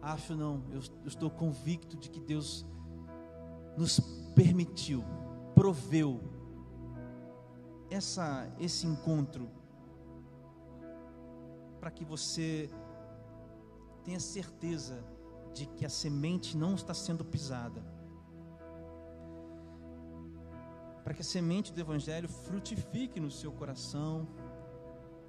acho 0.01 0.35
não, 0.35 0.63
eu, 0.71 0.81
eu 1.03 1.09
estou 1.09 1.31
convicto 1.31 1.97
de 1.97 2.09
que 2.11 2.21
Deus 2.21 2.67
nos 3.77 4.01
permitiu, 4.35 5.05
proveu 5.55 6.21
essa, 7.91 8.51
esse 8.59 8.87
encontro 8.87 9.51
para 11.81 11.91
que 11.91 12.05
você 12.05 12.69
tenha 14.05 14.21
certeza 14.21 15.03
de 15.55 15.67
que 15.67 15.87
a 15.87 15.89
semente 15.89 16.57
não 16.57 16.75
está 16.75 16.93
sendo 16.93 17.25
pisada. 17.25 17.83
Para 21.03 21.15
que 21.15 21.23
a 21.23 21.25
semente 21.25 21.73
do 21.73 21.81
Evangelho 21.81 22.29
frutifique 22.29 23.19
no 23.19 23.31
seu 23.31 23.51
coração, 23.51 24.29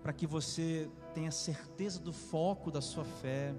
para 0.04 0.12
que 0.12 0.28
você 0.28 0.92
tenha 1.14 1.32
certeza 1.32 2.00
do 2.00 2.12
foco 2.12 2.70
da 2.70 2.82
sua 2.82 3.06
fé 3.06 3.56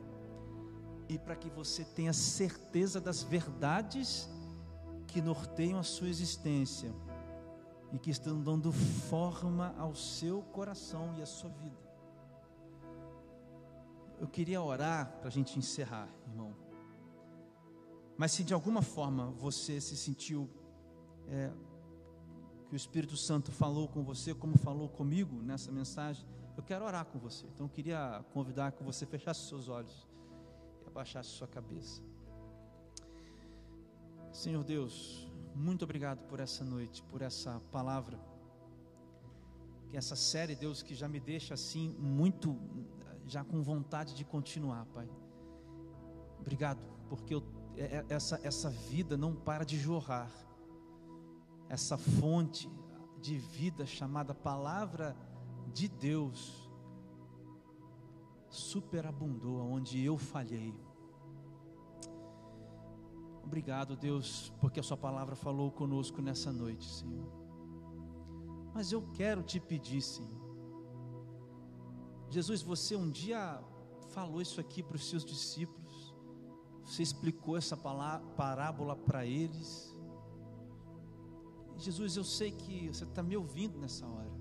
e 1.08 1.18
para 1.18 1.34
que 1.34 1.48
você 1.48 1.84
tenha 1.84 2.12
certeza 2.12 3.00
das 3.00 3.22
verdades 3.22 4.28
que 5.06 5.20
norteiam 5.20 5.78
a 5.78 5.82
sua 5.82 6.08
existência 6.08 6.92
e 7.92 7.98
que 7.98 8.10
estão 8.10 8.40
dando 8.40 8.70
forma 8.72 9.74
ao 9.78 9.94
seu 9.94 10.42
coração 10.42 11.14
e 11.18 11.22
à 11.22 11.26
sua 11.26 11.50
vida. 11.50 11.91
Eu 14.22 14.28
queria 14.28 14.62
orar 14.62 15.18
para 15.18 15.26
a 15.26 15.30
gente 15.32 15.58
encerrar, 15.58 16.08
irmão. 16.28 16.54
Mas 18.16 18.30
se 18.30 18.44
de 18.44 18.54
alguma 18.54 18.80
forma 18.80 19.32
você 19.32 19.80
se 19.80 19.96
sentiu 19.96 20.48
é, 21.26 21.50
que 22.68 22.72
o 22.72 22.76
Espírito 22.76 23.16
Santo 23.16 23.50
falou 23.50 23.88
com 23.88 24.04
você, 24.04 24.32
como 24.32 24.56
falou 24.56 24.88
comigo 24.88 25.42
nessa 25.42 25.72
mensagem, 25.72 26.24
eu 26.56 26.62
quero 26.62 26.84
orar 26.84 27.04
com 27.06 27.18
você. 27.18 27.48
Então 27.48 27.66
eu 27.66 27.70
queria 27.70 28.24
convidar 28.32 28.70
que 28.70 28.84
você 28.84 29.04
fechasse 29.04 29.48
seus 29.48 29.68
olhos 29.68 30.06
e 30.84 30.86
abaixasse 30.86 31.30
sua 31.30 31.48
cabeça. 31.48 32.00
Senhor 34.32 34.62
Deus, 34.62 35.28
muito 35.52 35.82
obrigado 35.82 36.20
por 36.28 36.38
essa 36.38 36.64
noite, 36.64 37.02
por 37.10 37.22
essa 37.22 37.60
palavra. 37.72 38.20
Que 39.90 39.96
essa 39.96 40.14
série, 40.14 40.54
Deus, 40.54 40.80
que 40.80 40.94
já 40.94 41.08
me 41.08 41.18
deixa 41.18 41.54
assim 41.54 41.88
muito 41.98 42.56
já 43.26 43.44
com 43.44 43.62
vontade 43.62 44.14
de 44.14 44.24
continuar, 44.24 44.86
Pai. 44.86 45.08
Obrigado, 46.40 46.82
porque 47.08 47.34
eu, 47.34 47.42
é, 47.76 47.82
é, 47.82 48.06
essa, 48.08 48.40
essa 48.42 48.70
vida 48.70 49.16
não 49.16 49.34
para 49.34 49.64
de 49.64 49.78
jorrar. 49.78 50.30
Essa 51.68 51.96
fonte 51.96 52.70
de 53.20 53.38
vida 53.38 53.86
chamada 53.86 54.34
Palavra 54.34 55.16
de 55.72 55.88
Deus 55.88 56.70
superabundou 58.50 59.60
onde 59.60 60.04
eu 60.04 60.18
falhei. 60.18 60.74
Obrigado, 63.42 63.96
Deus, 63.96 64.52
porque 64.60 64.80
a 64.80 64.82
Sua 64.82 64.96
palavra 64.96 65.34
falou 65.34 65.70
conosco 65.70 66.20
nessa 66.20 66.52
noite, 66.52 66.84
Senhor. 66.84 67.32
Mas 68.74 68.92
eu 68.92 69.02
quero 69.12 69.42
te 69.42 69.60
pedir, 69.60 70.00
Senhor. 70.00 70.41
Jesus, 72.32 72.62
você 72.62 72.96
um 72.96 73.10
dia 73.10 73.62
falou 74.08 74.40
isso 74.40 74.58
aqui 74.58 74.82
para 74.82 74.96
os 74.96 75.06
seus 75.06 75.22
discípulos. 75.22 76.14
Você 76.82 77.02
explicou 77.02 77.58
essa 77.58 77.76
parábola 77.76 78.96
para 78.96 79.26
eles. 79.26 79.94
Jesus, 81.76 82.16
eu 82.16 82.24
sei 82.24 82.50
que 82.50 82.88
você 82.88 83.04
está 83.04 83.22
me 83.22 83.36
ouvindo 83.36 83.78
nessa 83.78 84.06
hora. 84.06 84.32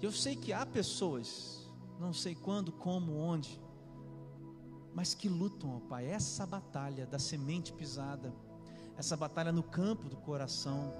Eu 0.00 0.10
sei 0.10 0.34
que 0.34 0.54
há 0.54 0.64
pessoas, 0.64 1.70
não 2.00 2.14
sei 2.14 2.34
quando, 2.34 2.72
como, 2.72 3.14
onde, 3.14 3.60
mas 4.94 5.12
que 5.12 5.28
lutam, 5.28 5.76
ó 5.76 5.80
Pai, 5.80 6.06
essa 6.06 6.46
batalha 6.46 7.06
da 7.06 7.18
semente 7.18 7.74
pisada, 7.74 8.34
essa 8.96 9.18
batalha 9.18 9.52
no 9.52 9.62
campo 9.62 10.08
do 10.08 10.16
coração. 10.16 10.94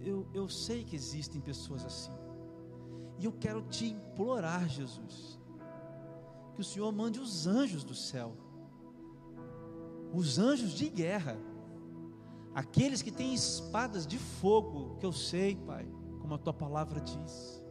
Eu, 0.00 0.28
eu 0.32 0.48
sei 0.48 0.84
que 0.84 0.94
existem 0.94 1.40
pessoas 1.40 1.84
assim, 1.84 2.12
e 3.18 3.24
eu 3.24 3.32
quero 3.32 3.62
te 3.62 3.86
implorar, 3.86 4.68
Jesus, 4.68 5.38
que 6.54 6.60
o 6.60 6.64
Senhor 6.64 6.90
mande 6.92 7.18
os 7.20 7.46
anjos 7.46 7.84
do 7.84 7.94
céu, 7.94 8.36
os 10.12 10.38
anjos 10.38 10.72
de 10.72 10.88
guerra, 10.88 11.36
aqueles 12.54 13.02
que 13.02 13.10
têm 13.10 13.34
espadas 13.34 14.06
de 14.06 14.18
fogo, 14.18 14.96
que 14.98 15.06
eu 15.06 15.12
sei, 15.12 15.56
Pai, 15.56 15.86
como 16.20 16.34
a 16.34 16.38
tua 16.38 16.52
palavra 16.52 17.00
diz. 17.00 17.62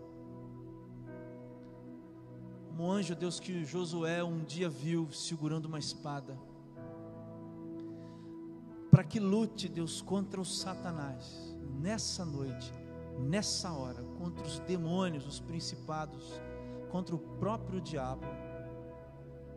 Um 2.77 2.91
anjo, 2.91 3.15
Deus, 3.15 3.39
que 3.39 3.63
Josué 3.63 4.23
um 4.23 4.43
dia 4.43 4.67
viu 4.67 5.09
segurando 5.11 5.65
uma 5.65 5.79
espada, 5.79 6.37
para 8.89 9.03
que 9.03 9.19
lute, 9.19 9.69
Deus, 9.69 10.01
contra 10.01 10.41
o 10.41 10.45
Satanás, 10.45 11.55
nessa 11.79 12.25
noite, 12.25 12.71
nessa 13.19 13.71
hora, 13.71 14.03
contra 14.23 14.45
os 14.45 14.59
demônios, 14.59 15.27
os 15.27 15.41
principados, 15.41 16.41
contra 16.89 17.13
o 17.13 17.19
próprio 17.19 17.81
diabo, 17.81 18.25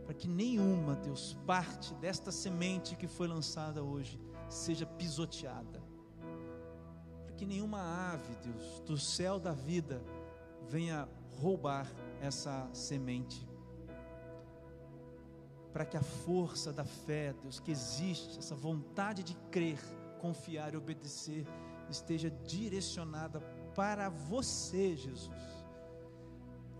para 0.05 0.13
que 0.13 0.27
nenhuma, 0.27 0.97
Deus, 0.97 1.39
parte 1.47 1.95
desta 1.95 2.33
semente 2.33 2.97
que 2.97 3.07
foi 3.07 3.29
lançada 3.29 3.85
hoje 3.85 4.21
seja 4.49 4.85
pisoteada, 4.85 5.81
para 7.25 7.35
que 7.37 7.47
nenhuma 7.47 8.13
ave, 8.13 8.35
Deus, 8.43 8.81
do 8.81 8.99
céu 8.99 9.39
da 9.39 9.53
vida 9.53 10.03
venha 10.69 11.09
roubar 11.41 11.87
essa 12.21 12.69
semente. 12.73 13.49
Para 15.73 15.85
que 15.85 15.97
a 15.97 16.03
força 16.03 16.73
da 16.73 16.85
fé, 16.85 17.35
Deus, 17.41 17.61
que 17.61 17.71
existe, 17.71 18.41
essa 18.41 18.57
vontade 18.57 19.23
de 19.23 19.37
crer, 19.53 19.79
confiar 20.19 20.75
e 20.75 20.77
obedecer, 20.77 21.47
esteja 21.89 22.31
direcionada 22.31 23.41
para 23.77 24.09
você, 24.09 24.97
Jesus. 24.97 25.31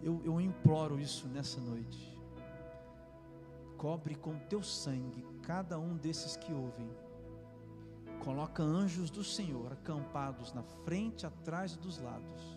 Eu, 0.03 0.21
eu 0.25 0.41
imploro 0.41 0.99
isso 0.99 1.29
nessa 1.29 1.61
noite. 1.61 2.19
Cobre 3.77 4.15
com 4.17 4.39
teu 4.49 4.63
sangue 4.63 5.25
cada 5.43 5.79
um 5.79 5.97
desses 5.97 6.37
que 6.37 6.53
ouvem. 6.53 6.91
Coloca 8.25 8.63
anjos 8.63 9.11
do 9.11 9.23
Senhor 9.23 9.73
acampados 9.73 10.53
na 10.53 10.63
frente, 10.63 11.25
atrás 11.25 11.75
e 11.75 11.79
dos 11.79 12.01
lados 12.01 12.57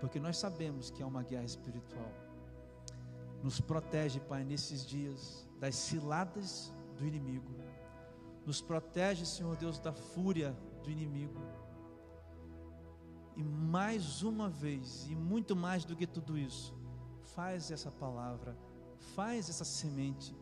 porque 0.00 0.20
nós 0.20 0.36
sabemos 0.36 0.90
que 0.90 1.02
é 1.02 1.06
uma 1.06 1.22
guerra 1.22 1.44
espiritual. 1.44 2.12
Nos 3.42 3.60
protege, 3.60 4.20
Pai, 4.20 4.44
nesses 4.44 4.84
dias 4.84 5.46
das 5.58 5.74
ciladas 5.74 6.72
do 6.96 7.06
inimigo. 7.06 7.52
Nos 8.44 8.60
protege, 8.60 9.24
Senhor 9.24 9.56
Deus, 9.56 9.78
da 9.78 9.92
fúria 9.92 10.56
do 10.82 10.90
inimigo. 10.90 11.40
E 13.38 13.42
mais 13.44 14.24
uma 14.24 14.48
vez, 14.48 15.06
e 15.08 15.14
muito 15.14 15.54
mais 15.54 15.84
do 15.84 15.94
que 15.94 16.08
tudo 16.08 16.36
isso, 16.36 16.74
faz 17.36 17.70
essa 17.70 17.88
palavra, 17.88 18.58
faz 19.14 19.48
essa 19.48 19.64
semente 19.64 20.34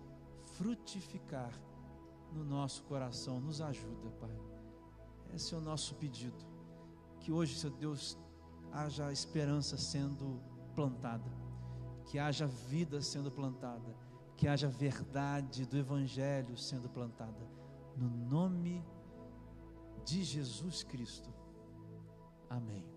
frutificar 0.57 1.53
no 2.33 2.43
nosso 2.43 2.83
coração. 2.85 3.39
Nos 3.39 3.61
ajuda, 3.61 4.11
Pai. 4.19 4.35
Esse 5.35 5.55
é 5.55 5.59
o 5.59 5.61
nosso 5.61 5.95
pedido. 5.97 6.43
Que 7.21 7.31
hoje, 7.31 7.59
Senhor 7.59 7.77
Deus, 7.77 8.17
haja 8.73 9.13
esperança 9.13 9.77
sendo 9.77 10.41
plantada, 10.75 11.31
que 12.07 12.19
haja 12.19 12.47
vida 12.47 13.03
sendo 13.03 13.31
plantada, 13.31 13.95
que 14.39 14.49
haja 14.49 14.69
verdade 14.69 15.67
do 15.67 15.77
Evangelho 15.77 16.57
sendo 16.57 16.89
plantada, 16.89 17.47
no 17.95 18.09
nome 18.09 18.83
de 20.03 20.25
Jesus 20.25 20.83
Cristo. 20.83 21.36
Amém. 22.51 22.96